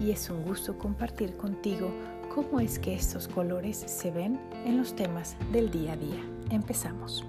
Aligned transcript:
y 0.00 0.10
es 0.10 0.30
un 0.30 0.42
gusto 0.42 0.76
compartir 0.78 1.36
contigo 1.36 1.90
cómo 2.34 2.60
es 2.60 2.78
que 2.78 2.94
estos 2.94 3.28
colores 3.28 3.76
se 3.86 4.10
ven 4.10 4.38
en 4.64 4.76
los 4.76 4.94
temas 4.94 5.36
del 5.52 5.70
día 5.70 5.92
a 5.92 5.96
día. 5.96 6.22
Empezamos. 6.50 7.24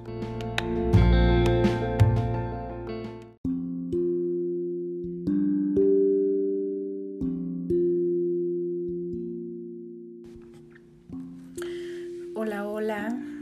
Hola, 12.35 12.67
hola. 12.67 13.36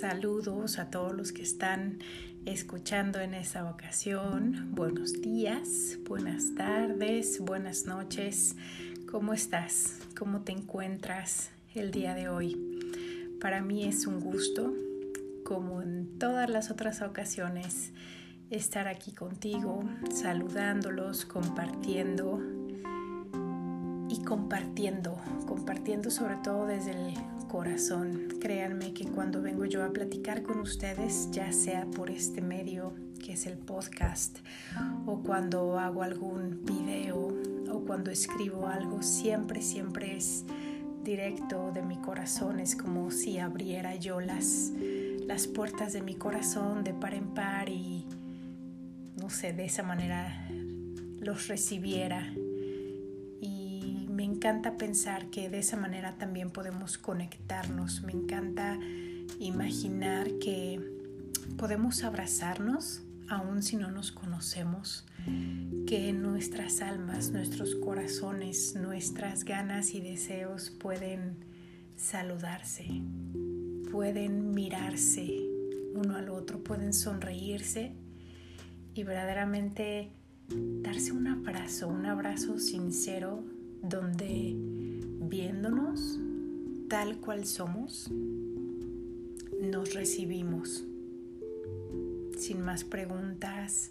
Saludos 0.00 0.78
a 0.78 0.90
todos 0.90 1.12
los 1.12 1.32
que 1.32 1.42
están 1.42 1.98
escuchando 2.46 3.18
en 3.18 3.34
esta 3.34 3.68
ocasión. 3.68 4.68
Buenos 4.70 5.20
días, 5.20 5.98
buenas 6.06 6.54
tardes, 6.54 7.40
buenas 7.40 7.84
noches. 7.84 8.54
¿Cómo 9.10 9.34
estás? 9.34 9.98
¿Cómo 10.16 10.42
te 10.42 10.52
encuentras 10.52 11.50
el 11.74 11.90
día 11.90 12.14
de 12.14 12.28
hoy? 12.28 12.56
Para 13.40 13.60
mí 13.60 13.86
es 13.86 14.06
un 14.06 14.20
gusto, 14.20 14.72
como 15.42 15.82
en 15.82 16.16
todas 16.20 16.48
las 16.48 16.70
otras 16.70 17.02
ocasiones, 17.02 17.90
estar 18.50 18.86
aquí 18.86 19.10
contigo, 19.10 19.82
saludándolos, 20.12 21.24
compartiendo 21.24 22.40
compartiendo, 24.28 25.16
compartiendo 25.46 26.10
sobre 26.10 26.36
todo 26.44 26.66
desde 26.66 26.90
el 26.90 27.14
corazón. 27.48 28.28
Créanme 28.38 28.92
que 28.92 29.06
cuando 29.06 29.40
vengo 29.40 29.64
yo 29.64 29.82
a 29.82 29.90
platicar 29.90 30.42
con 30.42 30.60
ustedes, 30.60 31.30
ya 31.30 31.50
sea 31.50 31.86
por 31.86 32.10
este 32.10 32.42
medio 32.42 32.92
que 33.24 33.32
es 33.32 33.46
el 33.46 33.56
podcast, 33.56 34.40
o 35.06 35.22
cuando 35.22 35.78
hago 35.78 36.02
algún 36.02 36.62
video, 36.62 37.34
o 37.72 37.80
cuando 37.86 38.10
escribo 38.10 38.66
algo, 38.66 39.02
siempre, 39.02 39.62
siempre 39.62 40.18
es 40.18 40.44
directo 41.02 41.72
de 41.72 41.80
mi 41.80 41.96
corazón. 41.96 42.60
Es 42.60 42.76
como 42.76 43.10
si 43.10 43.38
abriera 43.38 43.94
yo 43.96 44.20
las, 44.20 44.72
las 45.26 45.46
puertas 45.46 45.94
de 45.94 46.02
mi 46.02 46.16
corazón 46.16 46.84
de 46.84 46.92
par 46.92 47.14
en 47.14 47.28
par 47.28 47.70
y, 47.70 48.04
no 49.16 49.30
sé, 49.30 49.54
de 49.54 49.64
esa 49.64 49.82
manera 49.82 50.46
los 51.18 51.48
recibiera 51.48 52.30
encanta 54.38 54.76
pensar 54.76 55.30
que 55.30 55.50
de 55.50 55.58
esa 55.58 55.76
manera 55.76 56.14
también 56.16 56.50
podemos 56.50 56.96
conectarnos. 56.96 58.02
Me 58.04 58.12
encanta 58.12 58.78
imaginar 59.40 60.30
que 60.38 60.80
podemos 61.56 62.04
abrazarnos 62.04 63.02
aun 63.28 63.64
si 63.64 63.74
no 63.74 63.90
nos 63.90 64.12
conocemos, 64.12 65.04
que 65.88 66.12
nuestras 66.12 66.82
almas, 66.82 67.32
nuestros 67.32 67.74
corazones, 67.74 68.76
nuestras 68.76 69.42
ganas 69.42 69.92
y 69.94 70.00
deseos 70.00 70.70
pueden 70.70 71.44
saludarse, 71.96 72.86
pueden 73.90 74.52
mirarse 74.52 75.36
uno 75.96 76.14
al 76.14 76.28
otro, 76.28 76.62
pueden 76.62 76.92
sonreírse 76.92 77.92
y 78.94 79.02
verdaderamente 79.02 80.12
darse 80.48 81.10
un 81.10 81.26
abrazo, 81.26 81.88
un 81.88 82.06
abrazo 82.06 82.60
sincero 82.60 83.57
donde 83.82 84.54
viéndonos 85.28 86.18
tal 86.88 87.18
cual 87.18 87.44
somos, 87.44 88.10
nos 89.60 89.94
recibimos 89.94 90.84
sin 92.38 92.62
más 92.62 92.84
preguntas, 92.84 93.90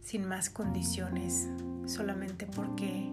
sin 0.00 0.26
más 0.26 0.50
condiciones, 0.50 1.48
solamente 1.86 2.46
porque 2.46 3.12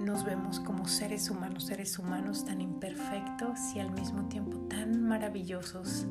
nos 0.00 0.24
vemos 0.24 0.60
como 0.60 0.86
seres 0.86 1.30
humanos, 1.30 1.66
seres 1.66 1.98
humanos 1.98 2.44
tan 2.44 2.60
imperfectos 2.60 3.58
y 3.74 3.80
al 3.80 3.90
mismo 3.92 4.28
tiempo 4.28 4.58
tan 4.68 5.02
maravillosos, 5.02 6.06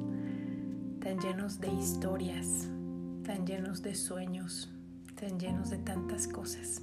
tan 0.99 1.19
llenos 1.19 1.59
de 1.59 1.71
historias, 1.71 2.67
tan 3.23 3.45
llenos 3.45 3.81
de 3.81 3.95
sueños, 3.95 4.69
tan 5.15 5.39
llenos 5.39 5.69
de 5.69 5.77
tantas 5.77 6.27
cosas. 6.27 6.81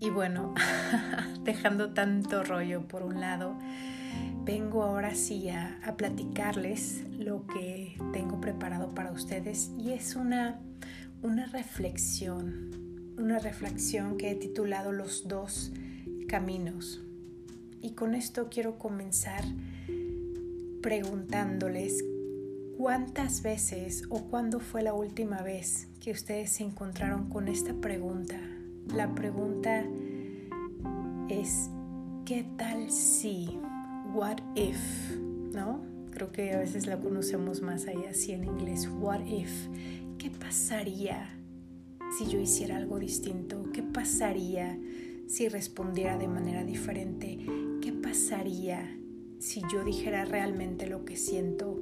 Y 0.00 0.10
bueno, 0.10 0.54
dejando 1.44 1.92
tanto 1.92 2.42
rollo 2.42 2.86
por 2.86 3.02
un 3.02 3.20
lado, 3.20 3.56
vengo 4.44 4.82
ahora 4.82 5.14
sí 5.14 5.48
a, 5.48 5.80
platicarles 5.96 7.04
lo 7.18 7.46
que 7.46 7.96
tengo 8.12 8.40
preparado 8.40 8.94
para 8.94 9.12
ustedes 9.12 9.70
y 9.78 9.92
es 9.92 10.16
una, 10.16 10.60
una 11.22 11.46
reflexión, 11.46 13.14
una 13.16 13.38
reflexión 13.38 14.16
que 14.16 14.32
he 14.32 14.34
titulado 14.34 14.92
Los 14.92 15.28
dos 15.28 15.72
caminos. 16.28 17.00
Y 17.80 17.92
con 17.92 18.14
esto 18.14 18.48
quiero 18.50 18.78
comenzar 18.78 19.44
preguntándoles 20.82 22.04
cuántas 22.76 23.42
veces 23.42 24.04
o 24.08 24.24
cuándo 24.24 24.58
fue 24.58 24.82
la 24.82 24.94
última 24.94 25.42
vez 25.42 25.88
que 26.00 26.10
ustedes 26.10 26.50
se 26.50 26.64
encontraron 26.64 27.28
con 27.28 27.48
esta 27.48 27.72
pregunta 27.74 28.36
la 28.92 29.14
pregunta 29.14 29.84
es, 31.28 31.70
¿qué 32.24 32.44
tal 32.56 32.90
si? 32.90 33.58
What 34.12 34.38
if? 34.54 35.16
¿No? 35.52 35.80
Creo 36.10 36.30
que 36.30 36.52
a 36.52 36.58
veces 36.58 36.86
la 36.86 37.00
conocemos 37.00 37.60
más 37.62 37.86
ahí 37.86 38.04
así 38.08 38.32
en 38.32 38.44
inglés. 38.44 38.88
What 39.00 39.26
if? 39.26 39.50
¿Qué 40.18 40.30
pasaría 40.30 41.28
si 42.16 42.26
yo 42.26 42.38
hiciera 42.38 42.76
algo 42.76 42.98
distinto? 42.98 43.64
¿Qué 43.72 43.82
pasaría 43.82 44.78
si 45.26 45.48
respondiera 45.48 46.16
de 46.16 46.28
manera 46.28 46.64
diferente? 46.64 47.38
¿Qué 47.80 47.92
pasaría 47.92 48.96
si 49.40 49.62
yo 49.72 49.84
dijera 49.84 50.24
realmente 50.24 50.86
lo 50.86 51.04
que 51.04 51.16
siento? 51.16 51.80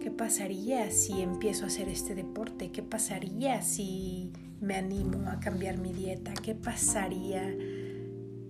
¿Qué 0.00 0.10
pasaría 0.10 0.90
si 0.90 1.22
empiezo 1.22 1.64
a 1.64 1.68
hacer 1.68 1.88
este 1.88 2.14
deporte? 2.14 2.70
¿Qué 2.70 2.82
pasaría 2.82 3.62
si 3.62 4.30
me 4.64 4.76
animo 4.76 5.28
a 5.28 5.38
cambiar 5.40 5.76
mi 5.78 5.92
dieta? 5.92 6.32
¿Qué 6.32 6.54
pasaría 6.54 7.54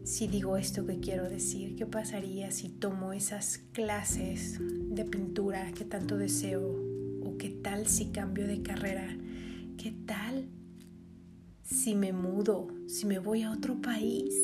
si 0.04 0.28
digo 0.28 0.56
esto 0.56 0.86
que 0.86 1.00
quiero 1.00 1.28
decir? 1.28 1.74
¿Qué 1.74 1.86
pasaría 1.86 2.52
si 2.52 2.68
tomo 2.68 3.12
esas 3.12 3.58
clases 3.72 4.58
de 4.60 5.04
pintura 5.04 5.72
que 5.72 5.84
tanto 5.84 6.16
deseo? 6.16 6.62
¿O 7.24 7.36
qué 7.36 7.50
tal 7.50 7.88
si 7.88 8.06
cambio 8.12 8.46
de 8.46 8.62
carrera? 8.62 9.08
¿Qué 9.76 9.92
tal 10.06 10.48
si 11.62 11.96
me 11.96 12.12
mudo? 12.12 12.68
¿Si 12.86 13.06
me 13.06 13.18
voy 13.18 13.42
a 13.42 13.50
otro 13.50 13.80
país? 13.82 14.34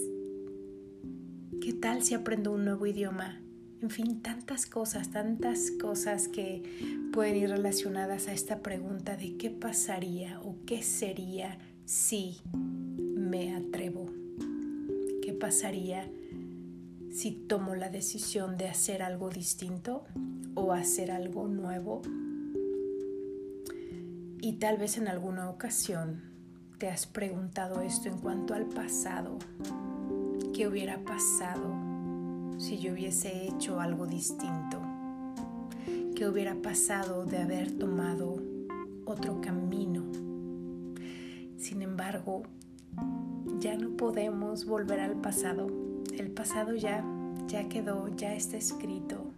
¿Qué 1.61 1.73
tal 1.73 2.03
si 2.03 2.15
aprendo 2.15 2.53
un 2.53 2.65
nuevo 2.65 2.85
idioma? 2.87 3.41
En 3.81 3.89
fin, 3.89 4.21
tantas 4.21 4.67
cosas, 4.67 5.11
tantas 5.11 5.71
cosas 5.71 6.29
que 6.29 6.63
pueden 7.13 7.37
ir 7.37 7.49
relacionadas 7.49 8.29
a 8.29 8.33
esta 8.33 8.61
pregunta 8.61 9.17
de 9.17 9.39
qué 9.39 9.49
pasaría 9.49 10.39
o 10.43 10.57
qué 10.67 10.83
sería 10.83 11.59
si 11.91 12.41
me 12.53 13.57
atrevo. 13.57 14.07
¿Qué 15.23 15.33
pasaría 15.33 16.09
si 17.11 17.33
tomo 17.33 17.75
la 17.75 17.89
decisión 17.89 18.57
de 18.57 18.69
hacer 18.69 19.03
algo 19.03 19.29
distinto 19.29 20.05
o 20.55 20.73
hacer 20.73 21.11
algo 21.11 21.49
nuevo? 21.49 22.03
Y 24.41 24.53
tal 24.61 24.79
vez 24.79 24.99
en 24.99 25.09
alguna 25.09 25.51
ocasión 25.51 26.23
te 26.79 26.89
has 26.89 27.07
preguntado 27.09 27.81
esto 27.81 28.09
en 28.09 28.19
cuanto 28.19 28.55
al 28.55 28.67
pasado. 28.67 29.39
¿Qué 30.55 30.69
hubiera 30.69 30.99
pasado 31.05 31.75
si 32.57 32.79
yo 32.79 32.93
hubiese 32.93 33.49
hecho 33.49 33.81
algo 33.81 34.07
distinto? 34.07 34.81
¿Qué 36.15 36.29
hubiera 36.29 36.55
pasado 36.55 37.25
de 37.27 37.39
haber 37.39 37.77
tomado 37.77 38.37
otro 39.07 39.41
camino? 39.41 40.20
Ya 43.61 43.77
no 43.77 43.97
podemos 43.97 44.65
volver 44.65 45.01
al 45.01 45.21
pasado. 45.21 45.69
El 46.17 46.31
pasado 46.31 46.75
ya, 46.75 47.05
ya 47.47 47.69
quedó, 47.69 48.09
ya 48.17 48.35
está 48.35 48.57
escrito. 48.57 49.33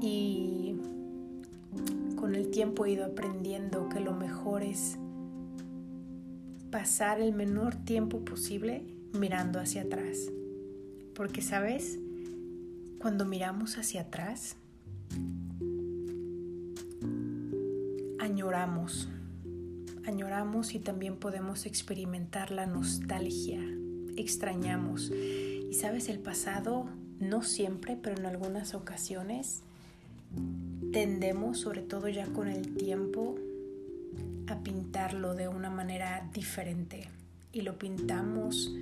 Y 0.00 0.76
con 2.16 2.34
el 2.34 2.50
tiempo 2.50 2.86
he 2.86 2.92
ido 2.92 3.04
aprendiendo 3.04 3.88
que 3.88 4.00
lo 4.00 4.12
mejor 4.12 4.62
es 4.62 4.98
pasar 6.70 7.20
el 7.20 7.32
menor 7.32 7.74
tiempo 7.74 8.24
posible 8.24 8.82
mirando 9.12 9.60
hacia 9.60 9.82
atrás. 9.82 10.30
Porque, 11.14 11.42
¿sabes? 11.42 11.98
Cuando 12.98 13.24
miramos 13.24 13.78
hacia 13.78 14.02
atrás, 14.02 14.56
añoramos, 18.18 19.08
añoramos 20.06 20.74
y 20.74 20.78
también 20.78 21.16
podemos 21.16 21.66
experimentar 21.66 22.50
la 22.50 22.66
nostalgia, 22.66 23.60
extrañamos. 24.16 25.10
Y 25.10 25.72
sabes, 25.74 26.08
el 26.08 26.18
pasado, 26.18 26.86
no 27.18 27.42
siempre, 27.42 27.98
pero 28.00 28.16
en 28.16 28.26
algunas 28.26 28.74
ocasiones, 28.74 29.62
tendemos, 30.92 31.58
sobre 31.58 31.82
todo 31.82 32.08
ya 32.08 32.26
con 32.26 32.48
el 32.48 32.74
tiempo, 32.74 33.36
a 34.48 34.62
pintarlo 34.62 35.34
de 35.34 35.48
una 35.48 35.70
manera 35.70 36.28
diferente 36.32 37.08
y 37.52 37.62
lo 37.62 37.78
pintamos 37.78 38.72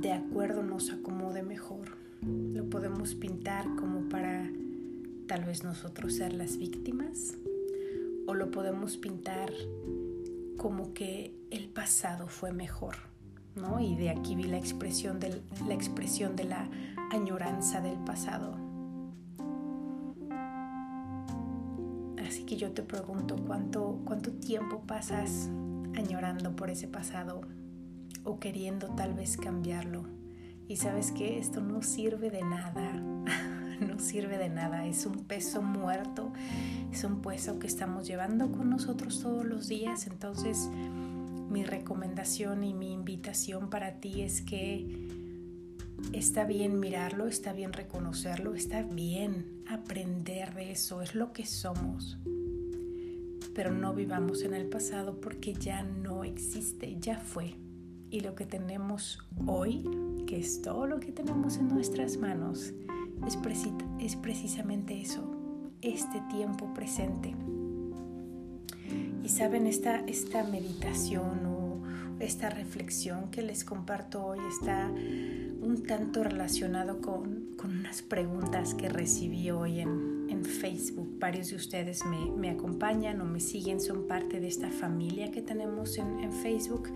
de 0.00 0.12
acuerdo 0.12 0.62
nos 0.62 0.90
acomode 0.90 1.42
mejor. 1.42 1.96
Lo 2.22 2.68
podemos 2.68 3.14
pintar 3.14 3.64
como 3.76 4.08
para 4.08 4.50
tal 5.26 5.44
vez 5.44 5.64
nosotros 5.64 6.14
ser 6.14 6.32
las 6.32 6.58
víctimas 6.58 7.34
o 8.26 8.34
lo 8.34 8.50
podemos 8.50 8.96
pintar 8.96 9.52
como 10.62 10.94
que 10.94 11.34
el 11.50 11.68
pasado 11.68 12.28
fue 12.28 12.52
mejor, 12.52 12.94
¿no? 13.56 13.80
Y 13.80 13.96
de 13.96 14.10
aquí 14.10 14.36
vi 14.36 14.44
la 14.44 14.58
expresión, 14.58 15.18
del, 15.18 15.42
la 15.66 15.74
expresión 15.74 16.36
de 16.36 16.44
la 16.44 16.70
añoranza 17.10 17.80
del 17.80 17.98
pasado. 17.98 18.56
Así 22.24 22.44
que 22.44 22.56
yo 22.56 22.70
te 22.70 22.82
pregunto, 22.84 23.36
¿cuánto, 23.44 24.00
cuánto 24.04 24.30
tiempo 24.34 24.82
pasas 24.86 25.50
añorando 25.96 26.54
por 26.54 26.70
ese 26.70 26.86
pasado 26.86 27.40
o 28.22 28.38
queriendo 28.38 28.94
tal 28.94 29.14
vez 29.14 29.36
cambiarlo? 29.36 30.04
Y 30.68 30.76
sabes 30.76 31.10
que 31.10 31.40
esto 31.40 31.60
no 31.60 31.82
sirve 31.82 32.30
de 32.30 32.42
nada, 32.42 33.02
no 33.82 33.98
sirve 33.98 34.38
de 34.38 34.48
nada, 34.48 34.86
es 34.86 35.06
un 35.06 35.24
peso 35.24 35.62
muerto, 35.62 36.32
es 36.92 37.04
un 37.04 37.20
peso 37.20 37.58
que 37.58 37.66
estamos 37.66 38.06
llevando 38.06 38.50
con 38.50 38.70
nosotros 38.70 39.20
todos 39.20 39.44
los 39.44 39.68
días, 39.68 40.06
entonces 40.06 40.68
mi 41.50 41.64
recomendación 41.64 42.64
y 42.64 42.72
mi 42.72 42.92
invitación 42.92 43.68
para 43.68 44.00
ti 44.00 44.22
es 44.22 44.40
que 44.40 44.86
está 46.12 46.44
bien 46.44 46.80
mirarlo, 46.80 47.26
está 47.26 47.52
bien 47.52 47.72
reconocerlo, 47.72 48.54
está 48.54 48.82
bien 48.82 49.62
aprender 49.68 50.54
de 50.54 50.72
eso, 50.72 51.02
es 51.02 51.14
lo 51.14 51.32
que 51.32 51.46
somos. 51.46 52.18
Pero 53.54 53.70
no 53.70 53.92
vivamos 53.92 54.42
en 54.42 54.54
el 54.54 54.66
pasado 54.66 55.20
porque 55.20 55.52
ya 55.52 55.82
no 55.82 56.24
existe, 56.24 56.96
ya 56.98 57.18
fue. 57.18 57.54
Y 58.10 58.20
lo 58.20 58.34
que 58.34 58.46
tenemos 58.46 59.18
hoy, 59.46 59.84
que 60.26 60.38
es 60.38 60.62
todo 60.62 60.86
lo 60.86 61.00
que 61.00 61.12
tenemos 61.12 61.56
en 61.56 61.68
nuestras 61.68 62.16
manos, 62.16 62.72
es, 63.26 63.38
es 63.98 64.16
precisamente 64.16 65.00
eso, 65.00 65.22
este 65.80 66.20
tiempo 66.30 66.72
presente. 66.74 67.34
Y 69.22 69.28
saben, 69.28 69.66
esta, 69.66 70.00
esta 70.06 70.42
meditación 70.44 71.46
o 71.46 71.82
esta 72.20 72.50
reflexión 72.50 73.30
que 73.30 73.42
les 73.42 73.64
comparto 73.64 74.24
hoy 74.24 74.38
está 74.50 74.90
un 74.90 75.84
tanto 75.86 76.24
relacionado 76.24 77.00
con, 77.00 77.54
con 77.56 77.78
unas 77.78 78.02
preguntas 78.02 78.74
que 78.74 78.88
recibí 78.88 79.50
hoy 79.50 79.80
en, 79.80 80.26
en 80.28 80.44
Facebook. 80.44 81.18
Varios 81.18 81.50
de 81.50 81.56
ustedes 81.56 82.04
me, 82.04 82.32
me, 82.32 82.50
acompañan 82.50 83.20
o 83.20 83.24
me 83.24 83.38
siguen, 83.38 83.80
son 83.80 84.08
parte 84.08 84.40
de 84.40 84.48
esta 84.48 84.70
familia 84.70 85.30
que 85.30 85.40
tenemos 85.40 85.98
en, 85.98 86.20
en 86.20 86.32
Facebook 86.32 86.88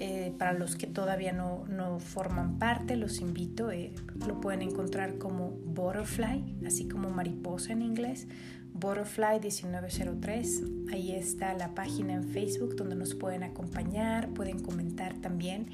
eh, 0.00 0.32
para 0.38 0.52
los 0.52 0.76
que 0.76 0.86
todavía 0.86 1.32
no, 1.32 1.66
no, 1.66 1.98
forman 1.98 2.58
parte, 2.58 2.96
los 2.96 3.20
invito, 3.20 3.72
eh, 3.72 3.92
lo 4.26 4.40
pueden 4.40 4.62
encontrar 4.62 5.18
como 5.18 5.50
Butterfly, 5.50 6.60
así 6.66 6.86
como 6.88 7.10
mariposa 7.10 7.72
en 7.72 7.82
inglés, 7.82 8.28
Butterfly 8.74 9.40
1903. 9.40 10.62
Ahí 10.92 11.12
está 11.12 11.54
la 11.54 11.74
página 11.74 12.14
en 12.14 12.24
Facebook 12.24 12.76
donde 12.76 12.94
nos 12.94 13.14
pueden 13.14 13.42
acompañar, 13.42 14.28
pueden 14.34 14.60
comentar 14.60 15.18
también 15.18 15.68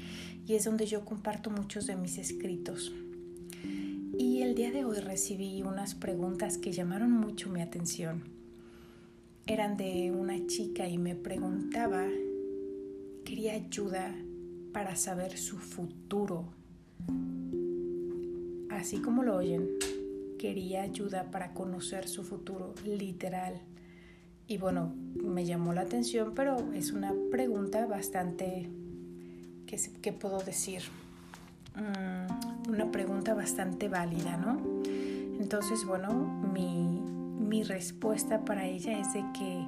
y 0.47 0.55
es 0.55 0.65
donde 0.65 0.85
yo 0.85 1.05
comparto 1.05 1.49
muchos 1.49 1.85
de 1.85 1.95
mis 1.95 2.17
escritos. 2.17 2.91
Y 4.17 4.41
el 4.41 4.55
día 4.55 4.71
de 4.71 4.85
hoy 4.85 4.99
recibí 4.99 5.61
unas 5.61 5.93
preguntas 5.93 6.57
que 6.57 6.71
llamaron 6.71 7.11
mucho 7.11 7.49
mi 7.49 7.61
atención. 7.61 8.23
Eran 9.45 9.77
de 9.77 10.11
una 10.11 10.47
chica 10.47 10.87
y 10.87 10.97
me 10.97 11.15
preguntaba 11.15 12.07
quería 13.35 13.55
ayuda 13.55 14.15
para 14.71 14.95
saber 14.95 15.37
su 15.37 15.57
futuro. 15.57 16.45
Así 18.69 18.99
como 18.99 19.23
lo 19.23 19.35
oyen, 19.35 19.71
quería 20.39 20.83
ayuda 20.83 21.31
para 21.31 21.53
conocer 21.53 22.07
su 22.07 22.23
futuro, 22.23 22.73
literal. 22.85 23.59
Y 24.47 24.57
bueno, 24.57 24.95
me 25.21 25.43
llamó 25.43 25.73
la 25.73 25.81
atención, 25.81 26.31
pero 26.33 26.71
es 26.73 26.93
una 26.93 27.13
pregunta 27.29 27.85
bastante, 27.85 28.69
¿qué, 29.67 30.13
puedo 30.13 30.39
decir? 30.39 30.83
Mm, 31.75 32.69
una 32.69 32.89
pregunta 32.89 33.33
bastante 33.33 33.89
válida, 33.89 34.37
¿no? 34.37 34.81
Entonces, 35.41 35.83
bueno, 35.85 36.13
mi 36.13 37.63
respuesta 37.63 38.45
para 38.45 38.65
ella 38.65 38.97
es 38.97 39.11
de 39.11 39.25
que 39.37 39.67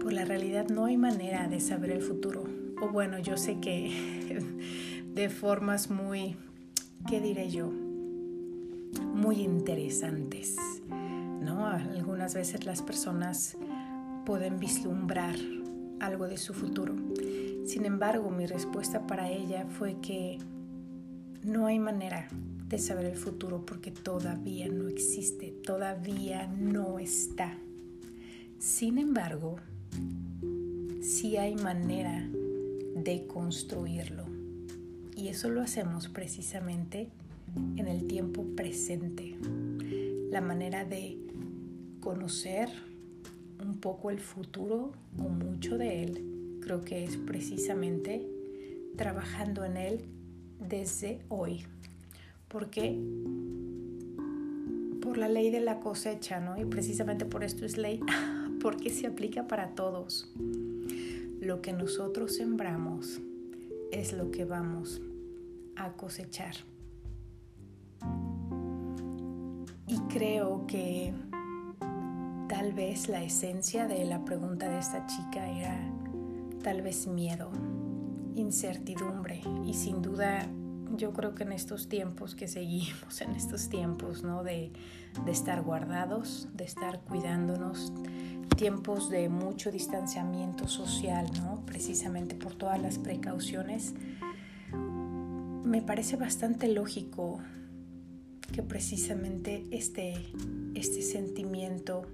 por 0.00 0.14
la 0.14 0.24
realidad 0.24 0.68
no 0.70 0.86
hay 0.86 0.96
manera 0.96 1.48
de 1.48 1.60
saber 1.60 1.90
el 1.90 2.00
futuro 2.00 2.57
o 2.80 2.88
bueno, 2.88 3.18
yo 3.18 3.36
sé 3.36 3.60
que 3.60 4.42
de 5.14 5.28
formas 5.28 5.90
muy, 5.90 6.36
¿qué 7.08 7.20
diré 7.20 7.50
yo? 7.50 7.70
Muy 9.14 9.40
interesantes, 9.42 10.56
¿no? 11.40 11.66
Algunas 11.66 12.34
veces 12.34 12.64
las 12.64 12.82
personas 12.82 13.56
pueden 14.24 14.58
vislumbrar 14.58 15.36
algo 16.00 16.28
de 16.28 16.36
su 16.36 16.54
futuro. 16.54 16.94
Sin 17.66 17.84
embargo, 17.84 18.30
mi 18.30 18.46
respuesta 18.46 19.06
para 19.06 19.30
ella 19.30 19.66
fue 19.66 19.96
que 20.00 20.38
no 21.42 21.66
hay 21.66 21.78
manera 21.78 22.28
de 22.68 22.78
saber 22.78 23.06
el 23.06 23.16
futuro 23.16 23.64
porque 23.64 23.90
todavía 23.90 24.68
no 24.68 24.88
existe, 24.88 25.54
todavía 25.64 26.46
no 26.46 26.98
está. 26.98 27.56
Sin 28.58 28.98
embargo, 28.98 29.56
sí 31.00 31.36
hay 31.36 31.54
manera 31.56 32.28
de 33.04 33.26
construirlo. 33.26 34.24
Y 35.16 35.28
eso 35.28 35.50
lo 35.50 35.60
hacemos 35.60 36.08
precisamente 36.08 37.08
en 37.76 37.88
el 37.88 38.06
tiempo 38.06 38.44
presente. 38.56 39.36
La 40.30 40.40
manera 40.40 40.84
de 40.84 41.16
conocer 42.00 42.68
un 43.60 43.78
poco 43.78 44.10
el 44.10 44.20
futuro 44.20 44.92
o 45.18 45.28
mucho 45.28 45.76
de 45.78 46.04
él, 46.04 46.58
creo 46.62 46.82
que 46.82 47.04
es 47.04 47.16
precisamente 47.16 48.26
trabajando 48.96 49.64
en 49.64 49.76
él 49.76 50.04
desde 50.60 51.20
hoy. 51.28 51.64
Porque 52.48 52.98
por 55.00 55.18
la 55.18 55.28
ley 55.28 55.50
de 55.50 55.60
la 55.60 55.80
cosecha, 55.80 56.40
¿no? 56.40 56.60
Y 56.60 56.64
precisamente 56.64 57.24
por 57.24 57.42
esto 57.42 57.64
es 57.64 57.78
ley, 57.78 58.00
porque 58.60 58.90
se 58.90 59.06
aplica 59.06 59.46
para 59.46 59.74
todos. 59.74 60.30
Lo 61.48 61.62
que 61.62 61.72
nosotros 61.72 62.36
sembramos 62.36 63.22
es 63.90 64.12
lo 64.12 64.30
que 64.30 64.44
vamos 64.44 65.00
a 65.76 65.92
cosechar. 65.92 66.54
Y 69.86 69.98
creo 70.10 70.66
que 70.66 71.14
tal 72.50 72.74
vez 72.74 73.08
la 73.08 73.24
esencia 73.24 73.86
de 73.88 74.04
la 74.04 74.26
pregunta 74.26 74.68
de 74.68 74.78
esta 74.78 75.06
chica 75.06 75.48
era 75.48 75.90
tal 76.62 76.82
vez 76.82 77.06
miedo, 77.06 77.50
incertidumbre 78.34 79.40
y 79.64 79.72
sin 79.72 80.02
duda 80.02 80.46
yo 80.98 81.14
creo 81.14 81.34
que 81.34 81.44
en 81.44 81.52
estos 81.52 81.88
tiempos 81.88 82.34
que 82.34 82.46
seguimos, 82.46 83.22
en 83.22 83.30
estos 83.30 83.70
tiempos 83.70 84.22
¿no? 84.22 84.42
de, 84.44 84.70
de 85.24 85.32
estar 85.32 85.62
guardados, 85.62 86.48
de 86.52 86.64
estar 86.64 87.00
cuidándonos, 87.00 87.90
tiempos 88.56 89.10
de 89.10 89.28
mucho 89.28 89.70
distanciamiento 89.70 90.68
social, 90.68 91.26
¿no? 91.38 91.64
precisamente 91.66 92.34
por 92.34 92.54
todas 92.54 92.80
las 92.80 92.98
precauciones, 92.98 93.94
me 95.64 95.82
parece 95.82 96.16
bastante 96.16 96.68
lógico 96.68 97.40
que 98.52 98.62
precisamente 98.62 99.66
este, 99.70 100.14
este 100.74 101.02
sentimiento 101.02 102.06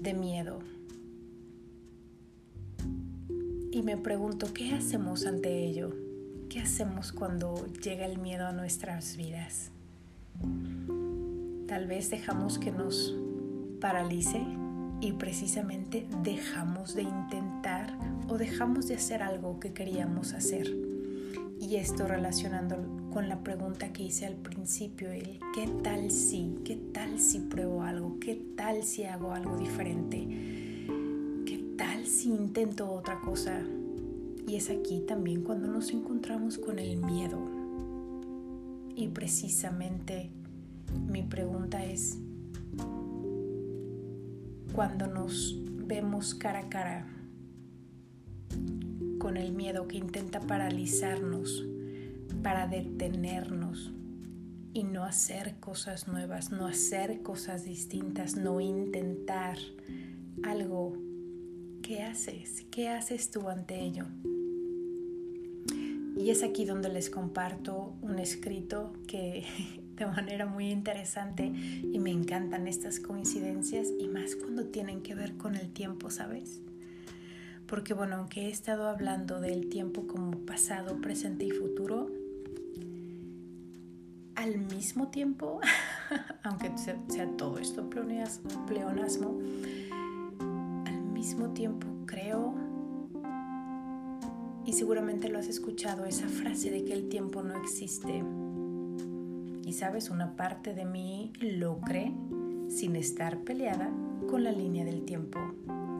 de 0.00 0.14
miedo. 0.14 0.58
Y 3.72 3.82
me 3.82 3.96
pregunto, 3.96 4.52
¿qué 4.54 4.72
hacemos 4.72 5.26
ante 5.26 5.64
ello? 5.64 5.94
¿Qué 6.48 6.60
hacemos 6.60 7.12
cuando 7.12 7.66
llega 7.82 8.06
el 8.06 8.18
miedo 8.18 8.46
a 8.46 8.52
nuestras 8.52 9.16
vidas? 9.16 9.70
Tal 11.66 11.86
vez 11.86 12.10
dejamos 12.10 12.58
que 12.58 12.70
nos 12.70 13.14
paralice 13.80 14.40
y 15.00 15.12
precisamente 15.12 16.06
dejamos 16.22 16.94
de 16.94 17.02
intentar 17.02 17.96
o 18.28 18.38
dejamos 18.38 18.88
de 18.88 18.94
hacer 18.94 19.22
algo 19.22 19.60
que 19.60 19.72
queríamos 19.72 20.32
hacer. 20.32 20.74
Y 21.60 21.76
esto 21.76 22.06
relacionando 22.06 22.76
con 23.12 23.28
la 23.28 23.42
pregunta 23.42 23.92
que 23.92 24.04
hice 24.04 24.26
al 24.26 24.36
principio, 24.36 25.10
el 25.10 25.38
qué 25.54 25.68
tal 25.82 26.10
si, 26.10 26.56
qué 26.64 26.76
tal 26.76 27.18
si 27.18 27.40
pruebo 27.40 27.82
algo, 27.82 28.18
qué 28.20 28.40
tal 28.56 28.84
si 28.84 29.04
hago 29.04 29.32
algo 29.32 29.56
diferente, 29.56 30.26
qué 31.46 31.74
tal 31.76 32.06
si 32.06 32.28
intento 32.28 32.90
otra 32.90 33.20
cosa. 33.20 33.62
Y 34.46 34.56
es 34.56 34.70
aquí 34.70 35.00
también 35.00 35.42
cuando 35.42 35.66
nos 35.66 35.90
encontramos 35.90 36.58
con 36.58 36.78
el 36.78 36.98
miedo. 36.98 37.38
Y 38.94 39.08
precisamente 39.08 40.30
mi 41.10 41.22
pregunta 41.22 41.84
es, 41.84 42.18
cuando 44.76 45.06
nos 45.06 45.56
vemos 45.86 46.34
cara 46.34 46.58
a 46.58 46.68
cara 46.68 47.06
con 49.18 49.38
el 49.38 49.52
miedo 49.52 49.88
que 49.88 49.96
intenta 49.96 50.38
paralizarnos, 50.40 51.64
para 52.42 52.66
detenernos 52.66 53.90
y 54.74 54.84
no 54.84 55.04
hacer 55.04 55.58
cosas 55.60 56.08
nuevas, 56.08 56.52
no 56.52 56.66
hacer 56.66 57.22
cosas 57.22 57.64
distintas, 57.64 58.36
no 58.36 58.60
intentar 58.60 59.56
algo. 60.44 60.98
¿Qué 61.82 62.02
haces? 62.02 62.66
¿Qué 62.70 62.90
haces 62.90 63.30
tú 63.30 63.48
ante 63.48 63.80
ello? 63.80 64.04
Y 66.18 66.28
es 66.28 66.42
aquí 66.42 66.66
donde 66.66 66.90
les 66.90 67.08
comparto 67.08 67.94
un 68.02 68.18
escrito 68.18 68.92
que 69.08 69.46
de 69.96 70.06
manera 70.06 70.46
muy 70.46 70.70
interesante 70.70 71.44
y 71.44 71.98
me 71.98 72.10
encantan 72.10 72.68
estas 72.68 73.00
coincidencias 73.00 73.88
y 73.98 74.08
más 74.08 74.36
cuando 74.36 74.66
tienen 74.66 75.02
que 75.02 75.14
ver 75.14 75.36
con 75.36 75.54
el 75.54 75.72
tiempo, 75.72 76.10
¿sabes? 76.10 76.60
Porque 77.66 77.94
bueno, 77.94 78.16
aunque 78.16 78.46
he 78.46 78.50
estado 78.50 78.88
hablando 78.88 79.40
del 79.40 79.68
tiempo 79.68 80.06
como 80.06 80.38
pasado, 80.40 81.00
presente 81.00 81.44
y 81.46 81.50
futuro, 81.50 82.10
al 84.34 84.58
mismo 84.58 85.08
tiempo, 85.08 85.60
aunque 86.44 86.70
sea 86.76 87.26
todo 87.36 87.58
esto 87.58 87.88
pleonasmo, 87.88 89.40
al 90.84 91.02
mismo 91.12 91.50
tiempo 91.54 91.88
creo, 92.06 92.54
y 94.66 94.72
seguramente 94.72 95.28
lo 95.28 95.38
has 95.38 95.46
escuchado, 95.46 96.04
esa 96.04 96.28
frase 96.28 96.70
de 96.70 96.84
que 96.84 96.92
el 96.92 97.08
tiempo 97.08 97.42
no 97.42 97.56
existe. 97.62 98.22
Y 99.66 99.72
sabes, 99.72 100.10
una 100.10 100.36
parte 100.36 100.74
de 100.74 100.84
mí 100.84 101.32
lo 101.40 101.80
cree 101.80 102.14
sin 102.68 102.94
estar 102.94 103.40
peleada 103.40 103.90
con 104.30 104.44
la 104.44 104.52
línea 104.52 104.84
del 104.84 105.04
tiempo, 105.04 105.40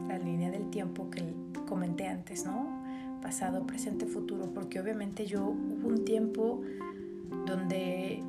la 0.06 0.18
línea 0.18 0.52
del 0.52 0.70
tiempo 0.70 1.10
que 1.10 1.34
comenté 1.66 2.06
antes, 2.06 2.46
¿no? 2.46 2.80
Pasado, 3.20 3.66
presente, 3.66 4.06
futuro, 4.06 4.54
porque 4.54 4.78
obviamente 4.78 5.26
yo 5.26 5.48
hubo 5.48 5.88
un 5.88 6.04
tiempo 6.04 6.62
donde 7.44 8.22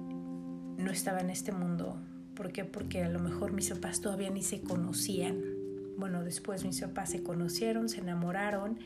no 0.78 0.90
estaba 0.90 1.20
en 1.20 1.30
este 1.30 1.52
mundo. 1.52 1.98
¿Por 2.34 2.52
qué? 2.52 2.66
Porque 2.66 3.04
a 3.04 3.10
lo 3.10 3.20
mejor 3.20 3.54
mis 3.54 3.70
papás 3.70 4.02
todavía 4.02 4.32
ni 4.32 4.42
se 4.42 4.62
conocían. 4.62 5.40
Bueno, 6.00 6.24
después 6.24 6.66
mis 6.66 6.82
papás 6.82 7.12
se 7.12 7.22
conocieron, 7.22 7.90
se 7.90 8.00
enamoraron. 8.00 8.80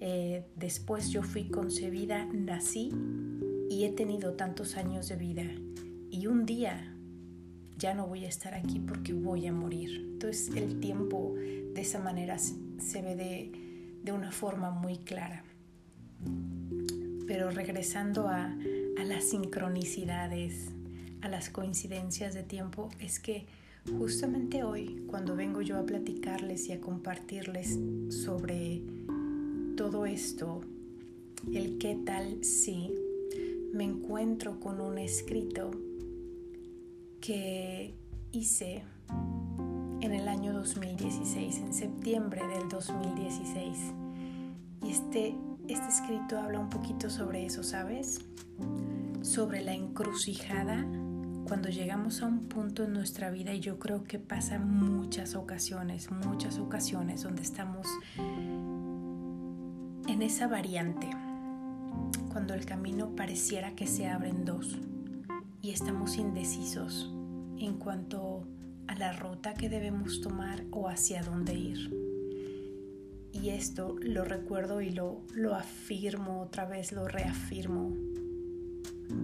Eh, 0.00 0.44
después 0.56 1.08
yo 1.08 1.22
fui 1.22 1.48
concebida, 1.48 2.26
nací 2.26 2.92
y 3.70 3.84
he 3.84 3.92
tenido 3.92 4.34
tantos 4.34 4.76
años 4.76 5.08
de 5.08 5.16
vida. 5.16 5.44
Y 6.10 6.26
un 6.26 6.46
día 6.46 6.92
ya 7.78 7.94
no 7.94 8.06
voy 8.06 8.24
a 8.24 8.28
estar 8.28 8.54
aquí 8.54 8.80
porque 8.80 9.12
voy 9.12 9.46
a 9.46 9.52
morir. 9.52 9.96
Entonces 10.12 10.54
el 10.56 10.80
tiempo 10.80 11.34
de 11.36 11.80
esa 11.80 12.00
manera 12.00 12.38
se 12.38 13.02
ve 13.02 13.16
de, 13.16 13.98
de 14.02 14.12
una 14.12 14.32
forma 14.32 14.70
muy 14.70 14.98
clara. 14.98 15.44
Pero 17.26 17.50
regresando 17.50 18.28
a, 18.28 18.56
a 18.98 19.04
las 19.04 19.24
sincronicidades, 19.24 20.70
a 21.20 21.28
las 21.28 21.50
coincidencias 21.50 22.34
de 22.34 22.42
tiempo, 22.42 22.88
es 23.00 23.18
que 23.18 23.46
justamente 23.98 24.64
hoy, 24.64 25.04
cuando 25.06 25.36
vengo 25.36 25.60
yo 25.60 25.78
a 25.78 25.84
platicarles 25.84 26.68
y 26.68 26.72
a 26.72 26.80
compartirles 26.80 27.78
sobre 28.08 28.82
todo 29.76 30.06
esto, 30.06 30.62
el 31.52 31.78
qué 31.78 31.98
tal 32.04 32.42
si, 32.42 32.92
me 33.72 33.84
encuentro 33.84 34.58
con 34.58 34.80
un 34.80 34.98
escrito 34.98 35.70
que 37.20 37.94
hice 38.32 38.84
en 40.00 40.12
el 40.12 40.28
año 40.28 40.52
2016, 40.52 41.58
en 41.58 41.74
septiembre 41.74 42.46
del 42.46 42.68
2016. 42.68 43.78
Y 44.84 44.90
este, 44.90 45.34
este 45.68 45.88
escrito 45.88 46.38
habla 46.38 46.60
un 46.60 46.70
poquito 46.70 47.10
sobre 47.10 47.46
eso, 47.46 47.62
¿sabes? 47.62 48.20
Sobre 49.22 49.62
la 49.62 49.74
encrucijada 49.74 50.84
cuando 51.46 51.68
llegamos 51.68 52.22
a 52.22 52.26
un 52.26 52.48
punto 52.48 52.84
en 52.84 52.92
nuestra 52.92 53.30
vida, 53.30 53.54
y 53.54 53.60
yo 53.60 53.78
creo 53.78 54.02
que 54.02 54.18
pasa 54.18 54.58
muchas 54.58 55.36
ocasiones, 55.36 56.10
muchas 56.10 56.58
ocasiones 56.58 57.22
donde 57.22 57.42
estamos 57.42 57.86
en 60.08 60.22
esa 60.22 60.48
variante, 60.48 61.08
cuando 62.32 62.54
el 62.54 62.66
camino 62.66 63.14
pareciera 63.14 63.76
que 63.76 63.86
se 63.86 64.08
abre 64.08 64.30
en 64.30 64.44
dos 64.44 64.76
y 65.66 65.72
estamos 65.72 66.16
indecisos 66.16 67.12
en 67.58 67.76
cuanto 67.78 68.46
a 68.86 68.94
la 68.94 69.12
ruta 69.12 69.54
que 69.54 69.68
debemos 69.68 70.20
tomar 70.20 70.64
o 70.70 70.88
hacia 70.88 71.24
dónde 71.24 71.54
ir. 71.54 71.92
Y 73.32 73.48
esto 73.48 73.96
lo 74.00 74.24
recuerdo 74.24 74.80
y 74.80 74.90
lo, 74.90 75.22
lo 75.34 75.56
afirmo 75.56 76.40
otra 76.40 76.66
vez, 76.66 76.92
lo 76.92 77.08
reafirmo. 77.08 77.96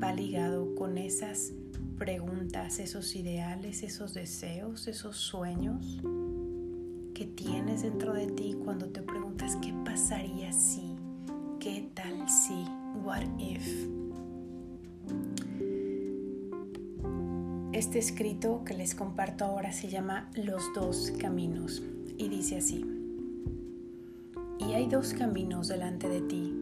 Va 0.02 0.12
ligado 0.12 0.74
con 0.74 0.98
esas 0.98 1.52
preguntas, 1.96 2.80
esos 2.80 3.14
ideales, 3.14 3.84
esos 3.84 4.12
deseos, 4.12 4.88
esos 4.88 5.18
sueños 5.18 6.00
que 7.14 7.24
tienes 7.24 7.82
dentro 7.82 8.14
de 8.14 8.26
ti 8.26 8.56
cuando 8.64 8.88
te 8.88 9.00
preguntas 9.00 9.56
qué 9.62 9.72
pasaría 9.84 10.52
si, 10.52 10.96
qué 11.60 11.88
tal 11.94 12.28
si, 12.28 12.64
what 13.04 13.22
if. 13.38 13.86
Este 17.72 17.98
escrito 17.98 18.64
que 18.66 18.74
les 18.74 18.94
comparto 18.94 19.46
ahora 19.46 19.72
se 19.72 19.88
llama 19.88 20.30
Los 20.34 20.62
dos 20.74 21.10
caminos 21.18 21.82
y 22.18 22.28
dice 22.28 22.58
así. 22.58 22.84
Y 24.58 24.74
hay 24.74 24.88
dos 24.88 25.14
caminos 25.14 25.68
delante 25.68 26.06
de 26.06 26.20
ti, 26.20 26.52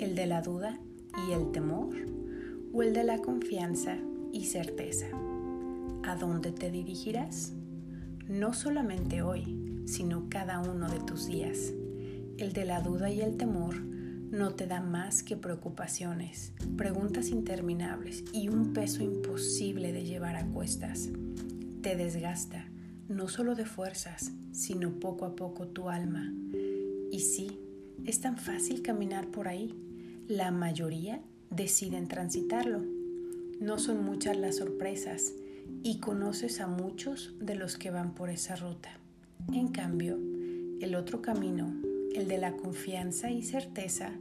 el 0.00 0.16
de 0.16 0.26
la 0.26 0.42
duda 0.42 0.80
y 1.28 1.32
el 1.32 1.52
temor, 1.52 1.94
o 2.72 2.82
el 2.82 2.92
de 2.94 3.04
la 3.04 3.18
confianza 3.18 3.96
y 4.32 4.46
certeza. 4.46 5.06
¿A 6.02 6.16
dónde 6.16 6.50
te 6.50 6.72
dirigirás? 6.72 7.52
No 8.26 8.52
solamente 8.52 9.22
hoy, 9.22 9.84
sino 9.86 10.26
cada 10.28 10.58
uno 10.58 10.88
de 10.90 10.98
tus 10.98 11.26
días. 11.26 11.72
El 12.38 12.52
de 12.52 12.64
la 12.64 12.80
duda 12.80 13.08
y 13.08 13.20
el 13.20 13.36
temor 13.36 13.76
no 14.30 14.54
te 14.54 14.66
da 14.66 14.80
más 14.80 15.22
que 15.22 15.36
preocupaciones, 15.36 16.52
preguntas 16.76 17.28
interminables 17.28 18.24
y 18.32 18.48
un 18.48 18.72
peso 18.72 19.02
imposible 19.02 19.92
de 19.92 20.04
llevar 20.04 20.36
a 20.36 20.46
cuestas. 20.46 21.08
Te 21.82 21.96
desgasta, 21.96 22.68
no 23.08 23.28
solo 23.28 23.54
de 23.54 23.66
fuerzas, 23.66 24.32
sino 24.52 24.98
poco 24.98 25.24
a 25.24 25.36
poco 25.36 25.68
tu 25.68 25.88
alma. 25.88 26.32
Y 27.12 27.20
sí, 27.20 27.60
es 28.04 28.20
tan 28.20 28.36
fácil 28.36 28.82
caminar 28.82 29.28
por 29.28 29.48
ahí. 29.48 29.74
La 30.28 30.50
mayoría 30.50 31.22
deciden 31.50 32.08
transitarlo 32.08 32.96
no 33.60 33.78
son 33.78 34.04
muchas 34.04 34.36
las 34.36 34.56
sorpresas 34.56 35.32
y 35.82 35.98
conoces 35.98 36.60
a 36.60 36.66
muchos 36.66 37.34
de 37.40 37.54
los 37.54 37.78
que 37.78 37.90
van 37.90 38.14
por 38.14 38.28
esa 38.28 38.54
ruta. 38.56 38.90
En 39.52 39.68
cambio, 39.68 40.18
el 40.80 40.94
otro 40.94 41.22
camino, 41.22 41.72
el 42.14 42.28
de 42.28 42.38
la 42.38 42.52
confianza 42.52 43.30
y 43.30 43.42
certeza, 43.42 44.12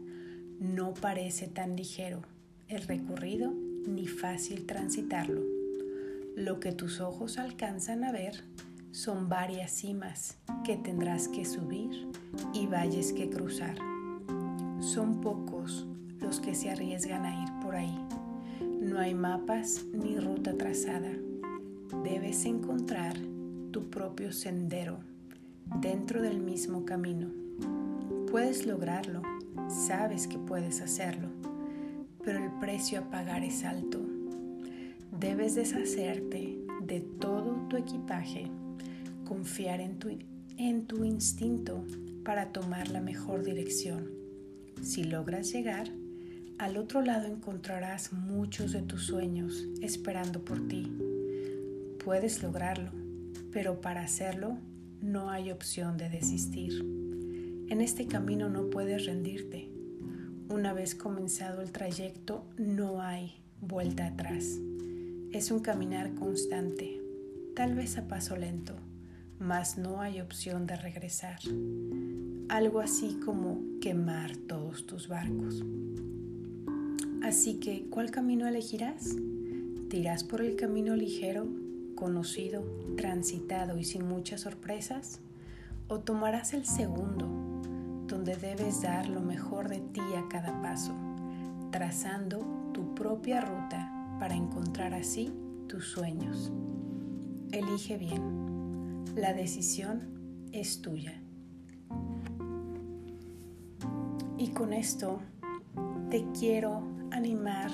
no 0.59 0.93
parece 0.93 1.47
tan 1.47 1.75
ligero 1.75 2.21
el 2.67 2.81
recorrido 2.83 3.53
ni 3.87 4.07
fácil 4.07 4.65
transitarlo. 4.65 5.41
Lo 6.35 6.59
que 6.59 6.71
tus 6.71 6.99
ojos 6.99 7.37
alcanzan 7.37 8.03
a 8.03 8.11
ver 8.11 8.43
son 8.91 9.29
varias 9.29 9.71
cimas 9.71 10.37
que 10.63 10.77
tendrás 10.77 11.27
que 11.27 11.45
subir 11.45 12.09
y 12.53 12.65
valles 12.65 13.13
que 13.13 13.29
cruzar. 13.29 13.77
Son 14.79 15.21
pocos 15.21 15.85
los 16.19 16.39
que 16.39 16.55
se 16.55 16.69
arriesgan 16.69 17.25
a 17.25 17.43
ir 17.43 17.49
por 17.61 17.75
ahí. 17.75 17.97
No 18.81 18.99
hay 18.99 19.13
mapas 19.13 19.85
ni 19.93 20.17
ruta 20.17 20.57
trazada. 20.57 21.11
Debes 22.03 22.45
encontrar 22.45 23.17
tu 23.71 23.89
propio 23.89 24.31
sendero 24.31 24.99
dentro 25.81 26.21
del 26.21 26.39
mismo 26.39 26.85
camino. 26.85 27.44
Puedes 28.29 28.65
lograrlo, 28.65 29.21
sabes 29.69 30.27
que 30.27 30.37
puedes 30.37 30.81
hacerlo, 30.81 31.29
pero 32.23 32.43
el 32.43 32.51
precio 32.59 32.99
a 32.99 33.09
pagar 33.09 33.43
es 33.43 33.63
alto. 33.63 34.01
Debes 35.19 35.55
deshacerte 35.55 36.59
de 36.81 36.99
todo 36.99 37.67
tu 37.69 37.77
equipaje, 37.77 38.51
confiar 39.23 39.79
en 39.79 39.97
tu, 40.85 41.03
instinto 41.03 41.85
para 42.23 42.51
tomar 42.51 42.89
la 42.89 43.01
mejor 43.01 43.43
dirección. 43.43 44.09
Si 44.81 45.03
logras 45.03 45.51
llegar, 45.51 45.89
Al 46.57 46.77
otro 46.77 47.01
lado 47.01 47.27
encontrarás 47.27 48.13
muchos 48.13 48.71
de 48.71 48.81
tus 48.81 49.03
sueños 49.03 49.67
esperando 49.81 50.45
por 50.45 50.65
ti. 50.69 50.89
Puedes 52.03 52.41
lograrlo, 52.41 52.91
pero 53.51 53.81
para 53.81 54.03
hacerlo 54.03 54.57
no 55.01 55.29
hay 55.29 55.51
opción 55.51 55.97
de 55.97 56.07
desistir. 56.07 57.04
En 57.67 57.81
este 57.81 58.05
camino 58.05 58.47
no 58.47 58.69
puedes 58.69 59.07
rendirte. 59.07 59.71
Una 60.49 60.71
vez 60.71 60.93
comenzado 60.93 61.63
el 61.63 61.71
trayecto, 61.71 62.45
no 62.57 63.01
hay 63.01 63.33
vuelta 63.59 64.05
atrás. 64.05 64.59
Es 65.31 65.49
un 65.49 65.61
caminar 65.61 66.13
constante, 66.13 67.01
tal 67.55 67.73
vez 67.73 67.97
a 67.97 68.07
paso 68.07 68.35
lento, 68.35 68.75
mas 69.39 69.79
no 69.79 69.99
hay 69.99 70.21
opción 70.21 70.67
de 70.67 70.75
regresar. 70.75 71.39
Algo 72.49 72.81
así 72.81 73.19
como 73.25 73.59
quemar 73.81 74.37
todos 74.37 74.85
tus 74.85 75.07
barcos. 75.07 75.63
Así 77.23 77.55
que, 77.55 77.87
¿cuál 77.89 78.11
camino 78.11 78.47
elegirás? 78.47 79.15
¿Te 79.89 79.97
irás 79.97 80.23
por 80.23 80.41
el 80.41 80.55
camino 80.55 80.95
ligero, 80.95 81.47
conocido, 81.95 82.63
transitado 82.95 83.79
y 83.79 83.83
sin 83.83 84.07
muchas 84.07 84.41
sorpresas? 84.41 85.19
¿O 85.87 85.99
tomarás 85.99 86.53
el 86.53 86.65
segundo, 86.65 87.44
donde 88.07 88.35
debes 88.35 88.81
dar 88.81 89.07
lo 89.07 89.21
mejor 89.21 89.69
de 89.69 89.79
ti 89.79 90.01
a 90.15 90.27
cada 90.29 90.61
paso, 90.61 90.93
trazando 91.71 92.45
tu 92.73 92.93
propia 92.93 93.41
ruta 93.41 94.17
para 94.19 94.35
encontrar 94.35 94.93
así 94.93 95.33
tus 95.67 95.87
sueños? 95.87 96.51
Elige 97.51 97.97
bien. 97.97 99.05
La 99.15 99.33
decisión 99.33 100.47
es 100.51 100.81
tuya. 100.81 101.21
Y 104.37 104.49
con 104.49 104.73
esto 104.73 105.19
te 106.09 106.25
quiero 106.37 106.83
animar 107.11 107.71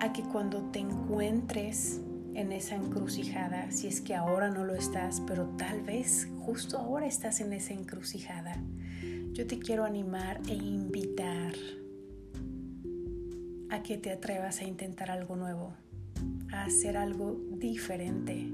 a 0.00 0.12
que 0.12 0.22
cuando 0.22 0.62
te 0.70 0.78
encuentres 0.78 2.00
en 2.34 2.52
esa 2.52 2.74
encrucijada, 2.74 3.70
si 3.70 3.86
es 3.86 4.00
que 4.00 4.14
ahora 4.14 4.50
no 4.50 4.64
lo 4.64 4.74
estás, 4.74 5.20
pero 5.26 5.46
tal 5.56 5.82
vez 5.82 6.28
justo 6.44 6.78
ahora 6.78 7.06
estás 7.06 7.40
en 7.40 7.52
esa 7.52 7.72
encrucijada, 7.72 8.56
yo 9.34 9.48
te 9.48 9.58
quiero 9.58 9.82
animar 9.82 10.40
e 10.48 10.54
invitar 10.54 11.54
a 13.68 13.82
que 13.82 13.98
te 13.98 14.12
atrevas 14.12 14.60
a 14.60 14.64
intentar 14.64 15.10
algo 15.10 15.34
nuevo, 15.34 15.74
a 16.52 16.62
hacer 16.62 16.96
algo 16.96 17.36
diferente. 17.50 18.48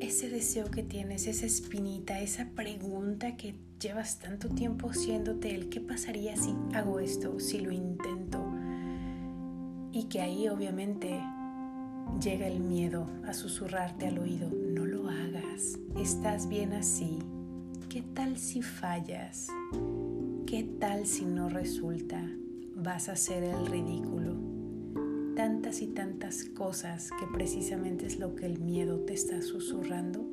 Ese 0.00 0.28
deseo 0.28 0.70
que 0.70 0.82
tienes, 0.82 1.26
esa 1.26 1.46
espinita, 1.46 2.20
esa 2.20 2.50
pregunta 2.50 3.38
que 3.38 3.54
llevas 3.80 4.18
tanto 4.18 4.50
tiempo 4.50 4.90
haciéndote, 4.90 5.54
el 5.54 5.70
qué 5.70 5.80
pasaría 5.80 6.36
si 6.36 6.54
hago 6.74 7.00
esto, 7.00 7.40
si 7.40 7.60
lo 7.60 7.72
intento, 7.72 8.44
y 9.90 10.04
que 10.10 10.20
ahí 10.20 10.48
obviamente 10.48 11.18
llega 12.22 12.46
el 12.46 12.60
miedo 12.60 13.06
a 13.26 13.32
susurrarte 13.32 14.06
al 14.08 14.18
oído, 14.18 14.50
no 14.50 14.84
lo 14.84 15.08
hagas, 15.08 15.78
estás 15.96 16.46
bien 16.46 16.74
así, 16.74 17.20
¿qué 17.94 18.02
tal 18.12 18.38
si 18.38 18.60
fallas? 18.60 19.46
¿Qué 20.48 20.64
tal 20.80 21.06
si 21.06 21.26
no 21.26 21.48
resulta? 21.48 22.28
Vas 22.74 23.08
a 23.08 23.12
hacer 23.12 23.44
el 23.44 23.66
ridículo. 23.66 24.34
Tantas 25.36 25.80
y 25.80 25.86
tantas 25.86 26.44
cosas 26.44 27.10
que 27.12 27.28
precisamente 27.32 28.06
es 28.06 28.18
lo 28.18 28.34
que 28.34 28.46
el 28.46 28.58
miedo 28.58 28.98
te 29.04 29.14
está 29.14 29.40
susurrando 29.42 30.26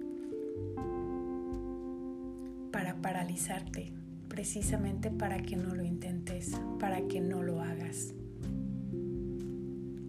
para 2.72 3.00
paralizarte, 3.00 3.94
precisamente 4.28 5.12
para 5.12 5.38
que 5.44 5.56
no 5.56 5.76
lo 5.76 5.84
intentes, 5.84 6.60
para 6.80 7.08
que 7.08 7.22
no 7.22 7.44
lo 7.44 7.62
hagas. 7.62 8.16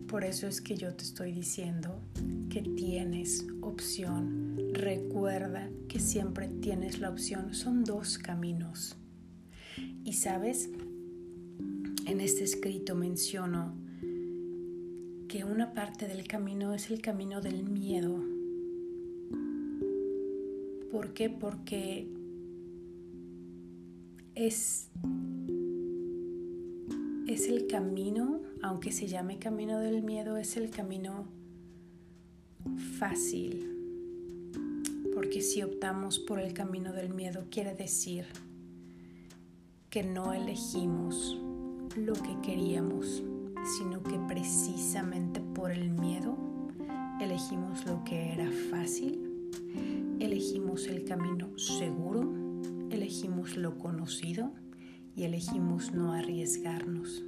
Por 0.07 0.25
eso 0.25 0.47
es 0.47 0.63
que 0.63 0.75
yo 0.75 0.95
te 0.95 1.05
estoy 1.05 1.33
diciendo 1.33 2.01
que 2.49 2.63
tienes 2.63 3.47
opción. 3.61 4.52
Recuerda 4.73 5.71
que 5.89 6.01
siempre 6.01 6.49
tienes 6.49 6.99
la 6.99 7.11
opción. 7.11 7.55
Son 7.55 7.85
dos 7.85 8.19
caminos. 8.19 8.97
Y 10.05 10.15
sabes, 10.15 10.71
en 12.07 12.21
este 12.21 12.45
escrito 12.45 12.95
menciono 12.95 13.75
que 15.29 15.45
una 15.45 15.73
parte 15.73 16.09
del 16.09 16.27
camino 16.27 16.75
es 16.75 16.91
el 16.91 17.01
camino 17.01 17.41
del 17.41 17.65
miedo. 17.65 18.23
¿Por 20.91 21.13
qué? 21.15 21.31
Porque 21.31 22.09
es, 24.35 24.91
es 27.27 27.49
el 27.49 27.67
camino 27.67 28.43
aunque 28.63 28.93
se 28.93 29.09
llame 29.09 29.39
camino 29.39 29.81
del 29.81 30.03
miedo, 30.03 30.37
es 30.37 30.57
el 30.57 30.71
camino 30.71 31.27
fácil. 32.99 33.72
Porque 35.23 35.41
si 35.41 35.63
optamos 35.63 36.19
por 36.19 36.41
el 36.41 36.53
camino 36.53 36.93
del 36.93 37.15
miedo, 37.15 37.45
quiere 37.49 37.77
decir 37.77 38.27
que 39.89 40.03
no 40.03 40.33
elegimos 40.33 41.39
lo 41.97 42.13
que 42.15 42.41
queríamos, 42.43 43.23
sino 43.79 44.03
que 44.03 44.19
precisamente 44.27 45.41
por 45.41 45.71
el 45.71 45.91
miedo 45.91 46.37
elegimos 47.21 47.87
lo 47.87 48.03
que 48.03 48.33
era 48.33 48.51
fácil, 48.69 49.49
elegimos 50.19 50.89
el 50.89 51.05
camino 51.05 51.57
seguro, 51.57 52.29
elegimos 52.91 53.57
lo 53.57 53.79
conocido 53.79 54.53
y 55.15 55.23
elegimos 55.23 55.93
no 55.93 56.15
arriesgarnos. 56.15 57.23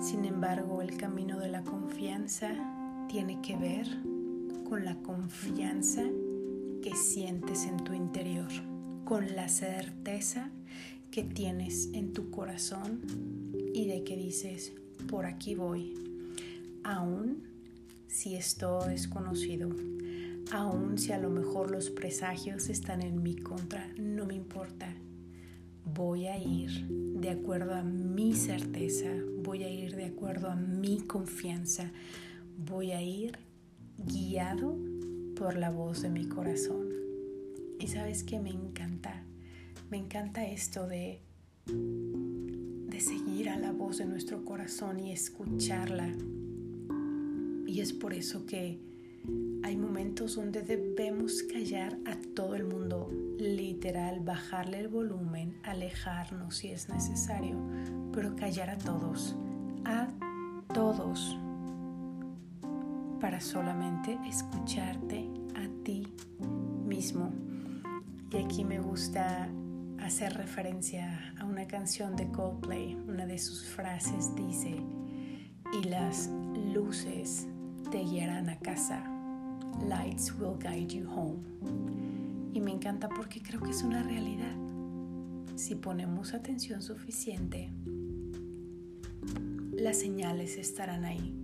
Sin 0.00 0.24
embargo, 0.24 0.80
el 0.80 0.96
camino 0.96 1.38
de 1.38 1.50
la 1.50 1.62
confianza 1.62 2.54
tiene 3.10 3.42
que 3.42 3.54
ver 3.54 4.07
con 4.68 4.84
la 4.84 4.96
confianza 4.96 6.02
que 6.82 6.94
sientes 6.94 7.64
en 7.64 7.78
tu 7.78 7.94
interior, 7.94 8.48
con 9.04 9.34
la 9.34 9.48
certeza 9.48 10.50
que 11.10 11.22
tienes 11.22 11.88
en 11.94 12.12
tu 12.12 12.30
corazón 12.30 13.00
y 13.72 13.86
de 13.86 14.04
que 14.04 14.16
dices, 14.16 14.74
por 15.08 15.24
aquí 15.24 15.54
voy, 15.54 15.94
aún 16.84 17.44
si 18.08 18.36
es 18.36 18.58
conocido, 19.08 19.70
aún 20.52 20.98
si 20.98 21.12
a 21.12 21.18
lo 21.18 21.30
mejor 21.30 21.70
los 21.70 21.88
presagios 21.88 22.68
están 22.68 23.00
en 23.00 23.22
mi 23.22 23.36
contra, 23.36 23.88
no 23.96 24.26
me 24.26 24.34
importa, 24.34 24.94
voy 25.86 26.26
a 26.26 26.36
ir 26.36 26.86
de 26.88 27.30
acuerdo 27.30 27.74
a 27.74 27.82
mi 27.82 28.34
certeza, 28.34 29.08
voy 29.42 29.62
a 29.62 29.70
ir 29.70 29.96
de 29.96 30.04
acuerdo 30.04 30.50
a 30.50 30.56
mi 30.56 31.00
confianza, 31.00 31.90
voy 32.58 32.92
a 32.92 33.00
ir 33.00 33.47
guiado 33.98 34.76
por 35.36 35.56
la 35.56 35.70
voz 35.70 36.02
de 36.02 36.10
mi 36.10 36.26
corazón. 36.26 36.88
Y 37.78 37.88
sabes 37.88 38.24
que 38.24 38.40
me 38.40 38.50
encanta, 38.50 39.24
me 39.90 39.98
encanta 39.98 40.46
esto 40.46 40.86
de, 40.86 41.20
de 41.66 43.00
seguir 43.00 43.48
a 43.48 43.58
la 43.58 43.72
voz 43.72 43.98
de 43.98 44.06
nuestro 44.06 44.44
corazón 44.44 44.98
y 45.00 45.12
escucharla. 45.12 46.08
Y 47.66 47.80
es 47.80 47.92
por 47.92 48.14
eso 48.14 48.46
que 48.46 48.80
hay 49.62 49.76
momentos 49.76 50.36
donde 50.36 50.62
debemos 50.62 51.42
callar 51.42 51.98
a 52.06 52.16
todo 52.34 52.54
el 52.54 52.64
mundo, 52.64 53.10
literal, 53.38 54.20
bajarle 54.20 54.80
el 54.80 54.88
volumen, 54.88 55.58
alejarnos 55.62 56.56
si 56.56 56.68
es 56.68 56.88
necesario, 56.88 57.56
pero 58.12 58.34
callar 58.34 58.70
a 58.70 58.78
todos, 58.78 59.36
a 59.84 60.08
todos, 60.72 61.36
para 63.20 63.40
solamente 63.40 64.18
escucharte 64.26 65.28
a 65.54 65.84
ti 65.84 66.06
mismo. 66.86 67.32
Y 68.30 68.36
aquí 68.36 68.64
me 68.64 68.78
gusta 68.78 69.48
hacer 69.98 70.34
referencia 70.34 71.34
a 71.38 71.44
una 71.44 71.66
canción 71.66 72.14
de 72.16 72.30
Coldplay. 72.30 72.94
Una 73.06 73.26
de 73.26 73.38
sus 73.38 73.64
frases 73.64 74.34
dice, 74.34 74.76
y 75.72 75.88
las 75.88 76.30
luces 76.72 77.46
te 77.90 78.04
guiarán 78.04 78.48
a 78.48 78.58
casa. 78.58 79.02
Lights 79.86 80.34
will 80.38 80.58
guide 80.58 80.94
you 80.94 81.08
home. 81.10 81.38
Y 82.52 82.60
me 82.60 82.72
encanta 82.72 83.08
porque 83.08 83.42
creo 83.42 83.60
que 83.60 83.70
es 83.70 83.82
una 83.82 84.02
realidad. 84.02 84.54
Si 85.56 85.74
ponemos 85.74 86.34
atención 86.34 86.82
suficiente, 86.82 87.70
las 89.72 89.98
señales 89.98 90.56
estarán 90.56 91.04
ahí 91.04 91.37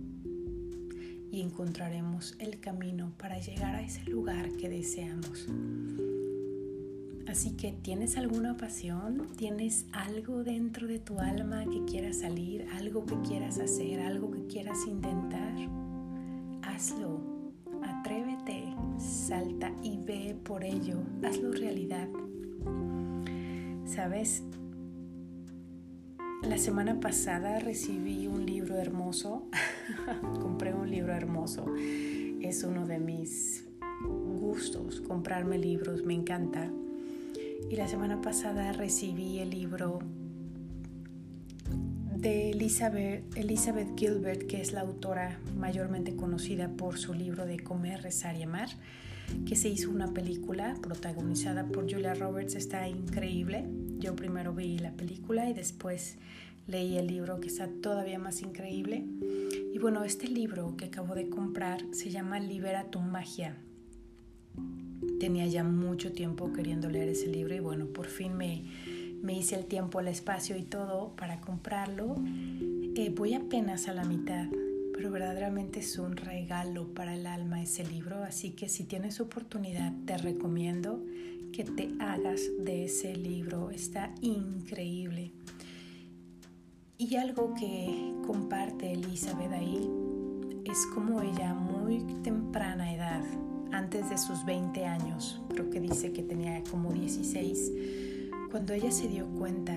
y 1.35 1.41
encontraremos 1.41 2.35
el 2.39 2.59
camino 2.59 3.11
para 3.17 3.39
llegar 3.39 3.75
a 3.75 3.81
ese 3.81 4.03
lugar 4.05 4.51
que 4.53 4.69
deseamos. 4.69 5.47
Así 7.27 7.51
que 7.51 7.73
tienes 7.73 8.17
alguna 8.17 8.55
pasión, 8.55 9.27
tienes 9.35 9.85
algo 9.91 10.43
dentro 10.43 10.87
de 10.87 10.99
tu 10.99 11.19
alma 11.19 11.65
que 11.65 11.83
quieras 11.85 12.19
salir, 12.19 12.65
algo 12.73 13.05
que 13.05 13.19
quieras 13.21 13.59
hacer, 13.59 13.99
algo 13.99 14.31
que 14.31 14.45
quieras 14.47 14.77
intentar 14.87 15.55
hazlo, 16.75 17.21
atrévete, 17.81 18.73
salta 18.97 19.71
y 19.81 19.97
ve 19.97 20.37
por 20.43 20.63
ello, 20.63 20.97
hazlo 21.23 21.51
realidad. 21.51 22.07
Sabes, 23.85 24.43
La 26.43 26.57
semana 26.59 26.99
pasada 26.99 27.59
recibí 27.59 28.27
un 28.27 28.45
libro 28.45 28.75
hermoso, 28.75 29.47
compré 30.41 30.73
un 30.73 30.89
libro 30.89 31.13
hermoso, 31.13 31.65
es 32.41 32.63
uno 32.63 32.85
de 32.85 32.99
mis 32.99 33.65
gustos, 34.39 35.01
comprarme 35.01 35.57
libros, 35.57 36.03
me 36.03 36.13
encanta. 36.13 36.71
Y 37.69 37.75
la 37.77 37.87
semana 37.87 38.21
pasada 38.21 38.73
recibí 38.73 39.39
el 39.39 39.49
libro 39.49 39.99
de 42.15 42.51
Elizabeth, 42.51 43.97
Gilbert, 43.97 44.43
que 44.43 44.61
es 44.61 44.71
la 44.71 44.81
autora 44.81 45.39
mayormente 45.55 46.15
conocida 46.15 46.69
por 46.69 46.97
su 46.97 47.13
libro 47.13 47.45
de 47.45 47.59
Comer, 47.59 48.03
Rezar 48.03 48.37
y 48.37 48.43
Amar, 48.43 48.69
que 49.47 49.55
se 49.55 49.69
hizo 49.69 49.89
una 49.89 50.13
película 50.13 50.75
protagonizada 50.81 51.67
por 51.67 51.91
Julia 51.91 52.13
Roberts, 52.13 52.55
está 52.55 52.87
increíble. 52.87 53.65
Yo 53.99 54.15
primero 54.15 54.53
vi 54.53 54.77
la 54.77 54.91
película 54.91 55.49
y 55.49 55.53
después 55.53 56.17
leí 56.67 56.97
el 56.97 57.07
libro 57.07 57.39
que 57.39 57.47
está 57.47 57.67
todavía 57.81 58.19
más 58.19 58.41
increíble. 58.41 59.05
Y 59.73 59.77
bueno, 59.79 60.03
este 60.03 60.27
libro 60.27 60.75
que 60.77 60.85
acabo 60.85 61.15
de 61.15 61.29
comprar 61.29 61.81
se 61.91 62.09
llama 62.09 62.39
Libera 62.39 62.89
tu 62.91 62.99
magia. 62.99 63.57
Tenía 65.19 65.45
ya 65.47 65.63
mucho 65.63 66.11
tiempo 66.11 66.51
queriendo 66.53 66.89
leer 66.89 67.09
ese 67.09 67.27
libro 67.27 67.55
y 67.55 67.59
bueno, 67.59 67.87
por 67.87 68.07
fin 68.07 68.35
me, 68.35 68.63
me 69.21 69.37
hice 69.37 69.55
el 69.55 69.65
tiempo, 69.65 69.99
el 69.99 70.07
espacio 70.07 70.57
y 70.57 70.63
todo 70.63 71.15
para 71.15 71.41
comprarlo. 71.41 72.15
Eh, 72.95 73.13
voy 73.15 73.33
apenas 73.33 73.87
a 73.87 73.93
la 73.93 74.03
mitad, 74.03 74.47
pero 74.93 75.11
verdaderamente 75.11 75.79
es 75.79 75.97
un 75.97 76.15
regalo 76.15 76.93
para 76.93 77.15
el 77.15 77.27
alma 77.27 77.61
ese 77.61 77.85
libro, 77.85 78.23
así 78.23 78.51
que 78.51 78.69
si 78.69 78.83
tienes 78.85 79.19
oportunidad 79.19 79.93
te 80.05 80.17
recomiendo 80.17 81.03
que 81.51 81.63
te 81.63 81.95
hagas 81.99 82.41
de 82.59 82.85
ese 82.85 83.15
libro, 83.15 83.71
está 83.71 84.13
increíble. 84.21 85.31
Y 86.97 87.15
algo 87.15 87.53
que 87.53 88.13
comparte 88.25 88.93
Elizabeth 88.93 89.51
ahí 89.51 89.89
es 90.65 90.85
como 90.93 91.21
ella 91.21 91.53
muy 91.53 91.99
temprana 92.23 92.93
edad, 92.93 93.23
antes 93.71 94.09
de 94.09 94.17
sus 94.17 94.45
20 94.45 94.85
años, 94.85 95.41
creo 95.49 95.69
que 95.69 95.81
dice 95.81 96.13
que 96.13 96.23
tenía 96.23 96.63
como 96.71 96.93
16, 96.93 97.71
cuando 98.49 98.73
ella 98.73 98.91
se 98.91 99.07
dio 99.07 99.27
cuenta 99.27 99.75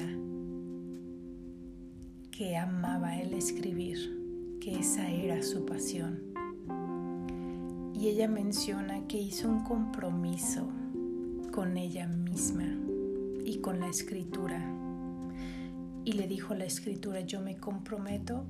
que 2.31 2.57
amaba 2.57 3.21
el 3.21 3.35
escribir, 3.35 4.59
que 4.61 4.79
esa 4.79 5.11
era 5.11 5.43
su 5.43 5.67
pasión. 5.67 6.23
Y 7.93 8.07
ella 8.07 8.29
menciona 8.29 9.09
que 9.09 9.21
hizo 9.21 9.49
un 9.49 9.65
compromiso 9.65 10.69
con 11.59 11.77
ella 11.77 12.07
misma 12.07 12.73
y 13.45 13.59
con 13.59 13.81
la 13.81 13.89
escritura. 13.89 14.65
Y 16.05 16.13
le 16.13 16.29
dijo 16.29 16.55
la 16.55 16.65
escritura, 16.65 17.23
yo 17.23 17.41
me 17.41 17.57
comprometo 17.57 18.47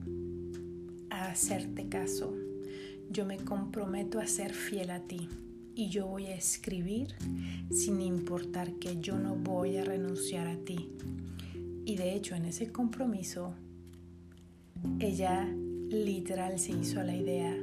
a 1.08 1.30
hacerte 1.30 1.88
caso, 1.88 2.34
yo 3.08 3.24
me 3.24 3.38
comprometo 3.38 4.20
a 4.20 4.26
ser 4.26 4.52
fiel 4.52 4.90
a 4.90 5.00
ti 5.00 5.26
y 5.74 5.88
yo 5.88 6.06
voy 6.06 6.26
a 6.26 6.34
escribir 6.34 7.14
sin 7.70 8.02
importar 8.02 8.74
que 8.74 9.00
yo 9.00 9.18
no 9.18 9.36
voy 9.36 9.78
a 9.78 9.84
renunciar 9.84 10.46
a 10.46 10.58
ti. 10.58 10.90
Y 11.86 11.96
de 11.96 12.14
hecho 12.14 12.34
en 12.34 12.44
ese 12.44 12.70
compromiso 12.70 13.54
ella 15.00 15.46
literal 15.88 16.58
se 16.58 16.72
hizo 16.72 17.00
a 17.00 17.04
la 17.04 17.16
idea 17.16 17.56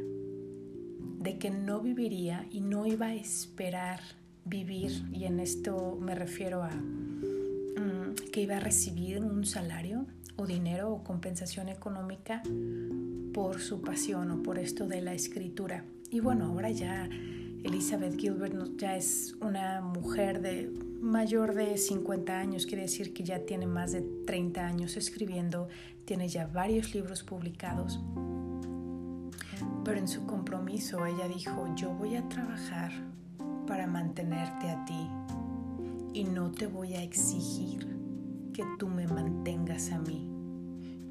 de 1.20 1.38
que 1.38 1.52
no 1.52 1.82
viviría 1.82 2.48
y 2.50 2.62
no 2.62 2.88
iba 2.88 3.06
a 3.10 3.16
esperar 3.16 4.00
vivir, 4.46 5.04
y 5.12 5.26
en 5.26 5.40
esto 5.40 5.98
me 6.00 6.16
refiero 6.16 6.64
a 6.64 6.70
mm, 6.70 8.16
que 8.32 8.42
iba 8.42 8.58
a 8.58 8.60
recibir 8.60 9.20
un 9.20 9.46
salario 9.46 10.06
o 10.38 10.46
dinero 10.46 10.92
o 10.92 11.04
compensación 11.04 11.70
económica 11.70 12.44
por 13.34 13.60
su 13.60 13.82
pasión 13.82 14.32
o 14.32 14.44
por 14.44 14.60
esto 14.60 14.88
de 14.88 15.02
la 15.02 15.14
escritura. 15.14 15.84
Y 16.12 16.20
bueno, 16.20 16.46
ahora 16.46 16.70
ya 16.70 17.10
Elizabeth 17.64 18.18
Gilbert 18.20 18.78
ya 18.78 18.96
es 18.96 19.36
una 19.42 19.82
mujer 19.82 20.42
de 20.42 20.72
mayor 21.02 21.56
de 21.56 21.78
50 21.78 22.40
años, 22.40 22.66
quiere 22.66 22.84
decir 22.84 23.14
que 23.14 23.24
ya 23.24 23.40
tiene 23.40 23.66
más 23.66 23.92
de 23.92 24.04
30 24.26 24.66
años 24.66 24.98
escribiendo, 24.98 25.68
tiene 26.06 26.28
ya 26.28 26.48
varios 26.48 26.94
libros 26.94 27.24
publicados. 27.24 28.00
Pero 29.84 30.00
en 30.00 30.08
su 30.08 30.26
compromiso 30.26 31.06
ella 31.06 31.28
dijo, 31.28 31.74
yo 31.76 31.90
voy 31.92 32.16
a 32.16 32.28
trabajar 32.30 32.92
para 33.66 33.88
mantenerte 33.88 34.70
a 34.70 34.86
ti 34.86 35.10
y 36.14 36.24
no 36.24 36.52
te 36.52 36.68
voy 36.68 36.94
a 36.94 37.04
exigir 37.04 38.00
que 38.54 38.64
tú 38.80 38.88
me 38.88 39.08
mantengas 39.08 39.92
a 39.92 40.00
mí 40.00 40.36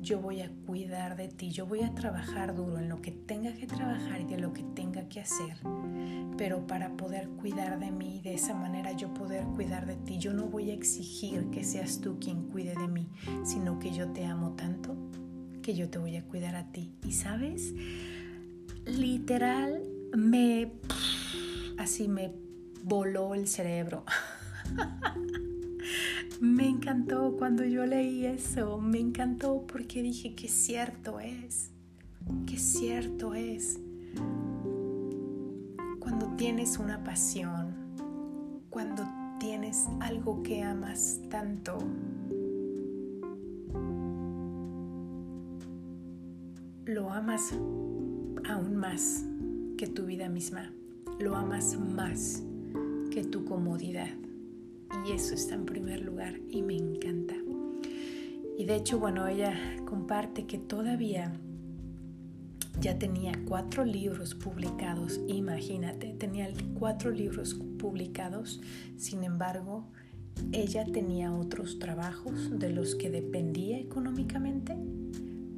yo 0.04 0.20
voy 0.20 0.42
a 0.42 0.50
cuidar 0.66 1.16
de 1.16 1.28
ti, 1.28 1.50
yo 1.50 1.66
voy 1.66 1.80
a 1.80 1.94
trabajar 1.94 2.54
duro 2.54 2.78
en 2.78 2.90
lo 2.90 3.00
que 3.00 3.10
tenga 3.10 3.54
que 3.54 3.66
trabajar 3.66 4.20
y 4.20 4.24
de 4.24 4.38
lo 4.38 4.52
que 4.52 4.62
tenga 4.62 5.08
que 5.08 5.20
hacer. 5.20 5.56
Pero 6.36 6.66
para 6.66 6.90
poder 6.90 7.28
cuidar 7.30 7.80
de 7.80 7.90
mí, 7.90 8.20
de 8.22 8.34
esa 8.34 8.54
manera 8.54 8.92
yo 8.92 9.14
poder 9.14 9.44
cuidar 9.44 9.86
de 9.86 9.96
ti, 9.96 10.18
yo 10.18 10.34
no 10.34 10.44
voy 10.44 10.70
a 10.70 10.74
exigir 10.74 11.48
que 11.50 11.64
seas 11.64 12.00
tú 12.02 12.18
quien 12.20 12.50
cuide 12.50 12.74
de 12.74 12.86
mí, 12.86 13.08
sino 13.44 13.78
que 13.78 13.92
yo 13.92 14.10
te 14.10 14.26
amo 14.26 14.50
tanto 14.50 14.94
que 15.62 15.74
yo 15.74 15.88
te 15.88 15.98
voy 15.98 16.16
a 16.16 16.22
cuidar 16.22 16.54
a 16.54 16.70
ti. 16.70 16.92
Y 17.06 17.12
sabes, 17.12 17.72
literal 18.84 19.82
me 20.14 20.70
así 21.78 22.08
me 22.08 22.30
voló 22.84 23.34
el 23.34 23.48
cerebro. 23.48 24.04
Me 26.40 26.68
encantó 26.68 27.34
cuando 27.38 27.64
yo 27.64 27.86
leí 27.86 28.26
eso, 28.26 28.78
me 28.78 28.98
encantó 28.98 29.66
porque 29.66 30.02
dije 30.02 30.34
que 30.34 30.48
cierto 30.48 31.20
es, 31.20 31.70
que 32.46 32.58
cierto 32.58 33.34
es. 33.34 33.78
Cuando 36.00 36.34
tienes 36.36 36.78
una 36.78 37.02
pasión, 37.04 37.74
cuando 38.68 39.06
tienes 39.38 39.86
algo 40.00 40.42
que 40.42 40.62
amas 40.62 41.20
tanto, 41.30 41.78
lo 46.84 47.10
amas 47.10 47.52
aún 48.48 48.76
más 48.76 49.24
que 49.78 49.86
tu 49.86 50.04
vida 50.04 50.28
misma, 50.28 50.72
lo 51.20 51.36
amas 51.36 51.78
más 51.78 52.42
que 53.14 53.22
tu 53.22 53.44
comodidad 53.44 54.08
y 55.06 55.12
eso 55.12 55.34
está 55.34 55.54
en 55.54 55.66
primer 55.66 56.00
lugar 56.00 56.34
y 56.50 56.62
me 56.62 56.74
encanta. 56.74 57.36
Y 58.58 58.64
de 58.64 58.74
hecho, 58.74 58.98
bueno, 58.98 59.28
ella 59.28 59.54
comparte 59.84 60.46
que 60.46 60.58
todavía 60.58 61.32
ya 62.80 62.98
tenía 62.98 63.32
cuatro 63.46 63.84
libros 63.84 64.34
publicados, 64.34 65.20
imagínate, 65.28 66.12
tenía 66.14 66.48
cuatro 66.76 67.12
libros 67.12 67.54
publicados, 67.78 68.60
sin 68.96 69.22
embargo, 69.22 69.86
ella 70.50 70.84
tenía 70.84 71.32
otros 71.32 71.78
trabajos 71.78 72.58
de 72.58 72.70
los 72.70 72.96
que 72.96 73.10
dependía 73.10 73.78
económicamente 73.78 74.76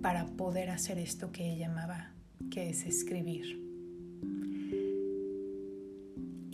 para 0.03 0.27
poder 0.27 0.69
hacer 0.69 0.99
esto 0.99 1.33
que 1.33 1.55
ella 1.55 1.71
amaba, 1.71 2.13
que 2.51 2.69
es 2.69 2.85
escribir. 2.85 3.66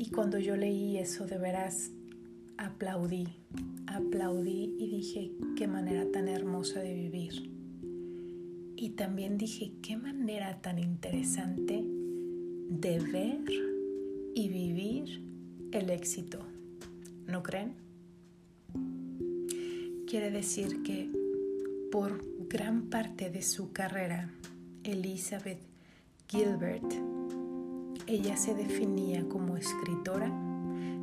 Y 0.03 0.11
cuando 0.11 0.37
yo 0.41 0.57
leí 0.57 0.99
eso, 0.99 1.27
de 1.29 1.39
veras 1.39 1.93
aplaudí, 2.57 3.29
aplaudí 3.87 4.75
y 4.77 4.89
dije, 4.89 5.31
qué 5.57 5.69
manera 5.69 6.11
tan 6.11 6.27
hermosa 6.27 6.81
de 6.81 6.93
vivir. 6.93 7.53
Y 8.75 8.91
también 8.97 9.39
dije, 9.39 9.71
qué 9.81 9.97
manera 9.97 10.61
tan 10.61 10.81
interesante 10.81 11.85
de 12.69 12.99
ver 12.99 13.45
y 14.35 14.49
vivir 14.49 15.23
el 15.71 15.89
éxito. 15.89 16.41
¿No 17.29 17.45
creen? 17.45 17.77
Quiere 20.09 20.33
decir 20.33 20.83
que 20.83 21.13
por 21.93 22.25
gran 22.49 22.91
parte 22.91 23.31
de 23.31 23.43
su 23.43 23.71
carrera, 23.71 24.33
Elizabeth 24.83 25.61
Gilbert, 26.27 26.93
ella 28.07 28.37
se 28.37 28.55
definía 28.55 29.29
como 29.29 29.57
escritora 29.57 30.33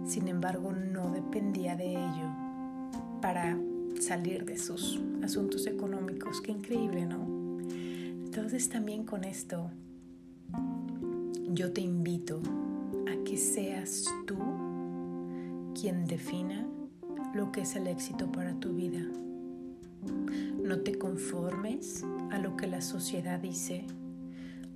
sin 0.09 0.27
embargo, 0.27 0.71
no 0.71 1.11
dependía 1.11 1.75
de 1.75 1.91
ello 1.91 2.33
para 3.21 3.59
salir 3.99 4.43
de 4.43 4.57
sus 4.57 4.99
asuntos 5.21 5.67
económicos. 5.67 6.41
Qué 6.41 6.51
increíble, 6.51 7.05
¿no? 7.05 7.59
Entonces 8.25 8.69
también 8.69 9.03
con 9.03 9.23
esto, 9.23 9.69
yo 11.51 11.71
te 11.73 11.81
invito 11.81 12.41
a 13.07 13.23
que 13.23 13.37
seas 13.37 14.05
tú 14.25 14.37
quien 15.79 16.05
defina 16.05 16.65
lo 17.35 17.51
que 17.51 17.61
es 17.61 17.75
el 17.75 17.85
éxito 17.85 18.31
para 18.31 18.59
tu 18.59 18.73
vida. 18.73 19.05
No 20.63 20.79
te 20.79 20.97
conformes 20.97 22.03
a 22.31 22.39
lo 22.39 22.57
que 22.57 22.65
la 22.65 22.81
sociedad 22.81 23.39
dice, 23.39 23.85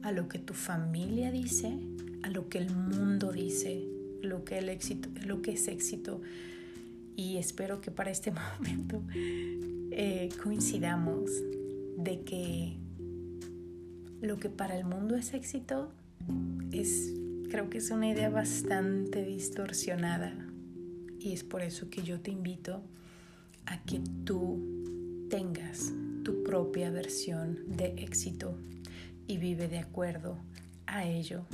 a 0.03 0.11
lo 0.11 0.27
que 0.27 0.37
tu 0.37 0.53
familia 0.53 1.31
dice, 1.31 1.79
a 2.23 2.29
lo 2.29 2.49
que 2.49 2.57
el 2.57 2.71
mundo 2.71 3.31
dice 3.31 3.87
lo 4.21 4.43
que, 4.45 4.57
el 4.57 4.69
éxito, 4.69 5.09
lo 5.25 5.41
que 5.41 5.51
es 5.51 5.67
éxito. 5.67 6.21
Y 7.15 7.37
espero 7.37 7.81
que 7.81 7.91
para 7.91 8.09
este 8.09 8.31
momento 8.57 9.01
eh, 9.91 10.29
coincidamos 10.41 11.29
de 11.97 12.21
que 12.21 12.77
lo 14.21 14.37
que 14.37 14.49
para 14.49 14.77
el 14.77 14.85
mundo 14.85 15.15
es 15.15 15.33
éxito 15.33 15.91
es, 16.71 17.13
creo 17.49 17.69
que 17.69 17.79
es 17.79 17.91
una 17.91 18.09
idea 18.09 18.29
bastante 18.29 19.23
distorsionada 19.25 20.33
y 21.19 21.33
es 21.33 21.43
por 21.43 21.61
eso 21.61 21.89
que 21.89 22.03
yo 22.03 22.21
te 22.21 22.31
invito 22.31 22.81
a 23.65 23.83
que 23.83 24.01
tú 24.23 25.27
tengas 25.29 25.93
tu 26.23 26.43
propia 26.43 26.89
versión 26.89 27.59
de 27.67 27.93
éxito 27.97 28.57
y 29.27 29.37
vive 29.37 29.67
de 29.67 29.79
acuerdo 29.79 30.37
a 30.93 31.05
ello. 31.05 31.45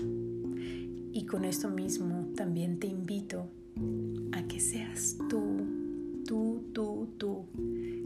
Y 1.12 1.26
con 1.26 1.46
esto 1.46 1.70
mismo 1.70 2.28
también 2.36 2.80
te 2.80 2.88
invito 2.88 3.50
a 4.32 4.44
que 4.44 4.60
seas 4.60 5.18
tú, 5.30 5.66
tú, 6.26 6.70
tú, 6.74 7.10
tú, 7.18 7.46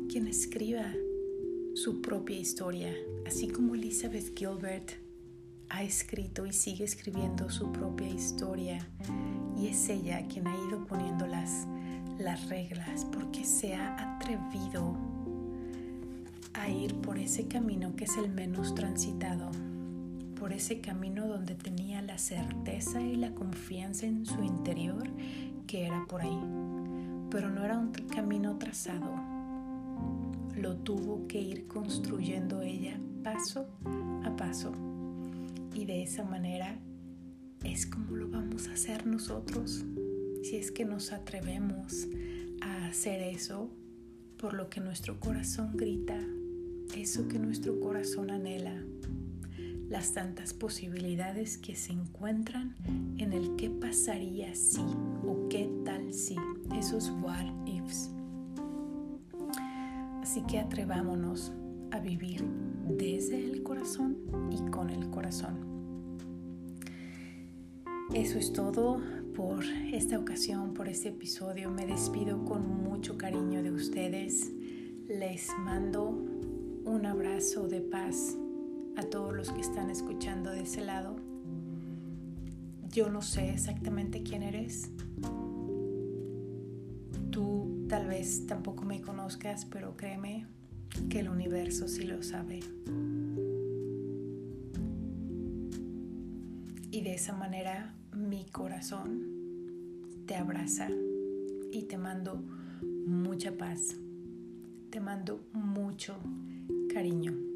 quien 0.09 0.27
escriba 0.27 0.93
su 1.73 2.01
propia 2.01 2.37
historia, 2.37 2.93
así 3.25 3.47
como 3.47 3.75
Elizabeth 3.75 4.37
Gilbert 4.37 4.91
ha 5.69 5.83
escrito 5.83 6.45
y 6.45 6.53
sigue 6.53 6.83
escribiendo 6.83 7.49
su 7.49 7.71
propia 7.71 8.07
historia 8.07 8.87
y 9.57 9.67
es 9.67 9.89
ella 9.89 10.27
quien 10.27 10.47
ha 10.47 10.55
ido 10.67 10.85
poniendo 10.85 11.25
las, 11.25 11.67
las 12.19 12.47
reglas 12.47 13.05
porque 13.05 13.43
se 13.43 13.73
ha 13.73 14.15
atrevido 14.15 14.95
a 16.53 16.69
ir 16.69 16.93
por 17.01 17.17
ese 17.17 17.47
camino 17.47 17.95
que 17.95 18.03
es 18.03 18.15
el 18.17 18.29
menos 18.29 18.75
transitado, 18.75 19.49
por 20.43 20.51
ese 20.51 20.81
camino 20.81 21.25
donde 21.25 21.55
tenía 21.55 22.01
la 22.01 22.17
certeza 22.17 23.01
y 23.01 23.15
la 23.15 23.33
confianza 23.33 24.07
en 24.07 24.25
su 24.25 24.43
interior 24.43 25.07
que 25.67 25.85
era 25.85 26.05
por 26.09 26.19
ahí, 26.19 26.37
pero 27.31 27.49
no 27.49 27.63
era 27.63 27.79
un 27.79 27.93
camino 27.93 28.57
trazado, 28.57 29.15
lo 30.53 30.75
tuvo 30.75 31.27
que 31.29 31.39
ir 31.39 31.65
construyendo 31.69 32.61
ella 32.61 32.99
paso 33.23 33.69
a 34.25 34.35
paso. 34.35 34.73
Y 35.73 35.85
de 35.85 36.03
esa 36.03 36.25
manera 36.25 36.77
es 37.63 37.85
como 37.85 38.17
lo 38.17 38.27
vamos 38.27 38.67
a 38.67 38.73
hacer 38.73 39.07
nosotros 39.07 39.85
si 40.41 40.57
es 40.57 40.71
que 40.71 40.83
nos 40.83 41.13
atrevemos 41.13 42.09
a 42.59 42.87
hacer 42.87 43.21
eso 43.21 43.71
por 44.35 44.55
lo 44.55 44.69
que 44.69 44.81
nuestro 44.81 45.21
corazón 45.21 45.77
grita 45.77 46.19
eso 46.97 47.27
que 47.27 47.39
nuestro 47.39 47.79
corazón 47.79 48.29
anhela, 48.29 48.83
las 49.93 50.11
tantas 50.11 50.55
posibilidades 50.55 51.59
que 51.59 51.75
se 51.75 51.93
encuentran 51.93 52.75
en 53.19 53.31
el 53.31 53.55
qué 53.57 53.69
pasaría 53.69 54.55
si 54.55 54.81
o 54.81 55.47
qué 55.49 55.69
tal 55.85 56.11
si, 56.11 56.35
esos 56.75 57.11
what 57.21 57.45
ifs. 57.67 58.09
Así 60.19 60.41
que 60.47 60.57
atrevámonos 60.57 61.53
a 61.91 61.99
vivir 61.99 62.43
desde 62.89 63.37
el 63.37 63.61
corazón 63.61 64.17
y 64.49 64.67
con 64.71 64.89
el 64.89 65.11
corazón. 65.11 65.59
Eso 68.15 68.39
es 68.39 68.51
todo 68.51 68.99
por 69.35 69.63
esta 69.91 70.17
ocasión, 70.17 70.73
por 70.73 70.87
este 70.87 71.09
episodio. 71.09 71.69
Me 71.69 71.85
despido 71.85 72.43
con 72.45 72.83
mucho 72.83 73.15
cariño 73.15 73.61
de 73.61 73.69
ustedes. 73.69 74.51
Les 75.07 75.49
mando 75.59 76.09
un 76.83 77.05
abrazo 77.05 77.67
de 77.67 77.81
paz 77.81 78.37
a 78.95 79.03
todos 79.03 79.35
los 79.35 79.51
que 79.51 79.61
están 79.61 79.89
escuchando 79.89 80.51
de 80.51 80.61
ese 80.61 80.81
lado. 80.81 81.15
Yo 82.89 83.09
no 83.09 83.21
sé 83.21 83.49
exactamente 83.49 84.23
quién 84.23 84.43
eres. 84.43 84.91
Tú 87.31 87.85
tal 87.89 88.07
vez 88.07 88.45
tampoco 88.45 88.83
me 88.85 89.01
conozcas, 89.01 89.65
pero 89.65 89.97
créeme 89.97 90.45
que 91.09 91.19
el 91.19 91.29
universo 91.29 91.87
sí 91.87 92.03
lo 92.03 92.21
sabe. 92.21 92.59
Y 96.91 97.01
de 97.01 97.15
esa 97.15 97.33
manera 97.33 97.95
mi 98.15 98.45
corazón 98.45 99.23
te 100.27 100.35
abraza 100.35 100.89
y 101.71 101.83
te 101.83 101.97
mando 101.97 102.43
mucha 103.07 103.57
paz. 103.57 103.95
Te 104.91 104.99
mando 104.99 105.43
mucho 105.53 106.15
cariño. 106.93 107.52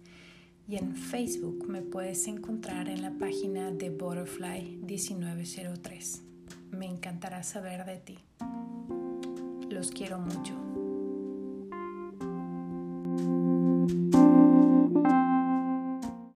y 0.68 0.76
en 0.76 0.96
Facebook 0.96 1.68
me 1.68 1.82
puedes 1.82 2.28
encontrar 2.28 2.88
en 2.90 3.02
la 3.02 3.18
página 3.18 3.72
de 3.72 3.90
Butterfly 3.90 4.82
1903. 4.84 6.22
Me 6.72 6.86
encantará 6.86 7.42
saber 7.44 7.86
de 7.86 7.98
ti. 7.98 8.20
Los 9.70 9.92
quiero 9.92 10.20
mucho. 10.20 10.56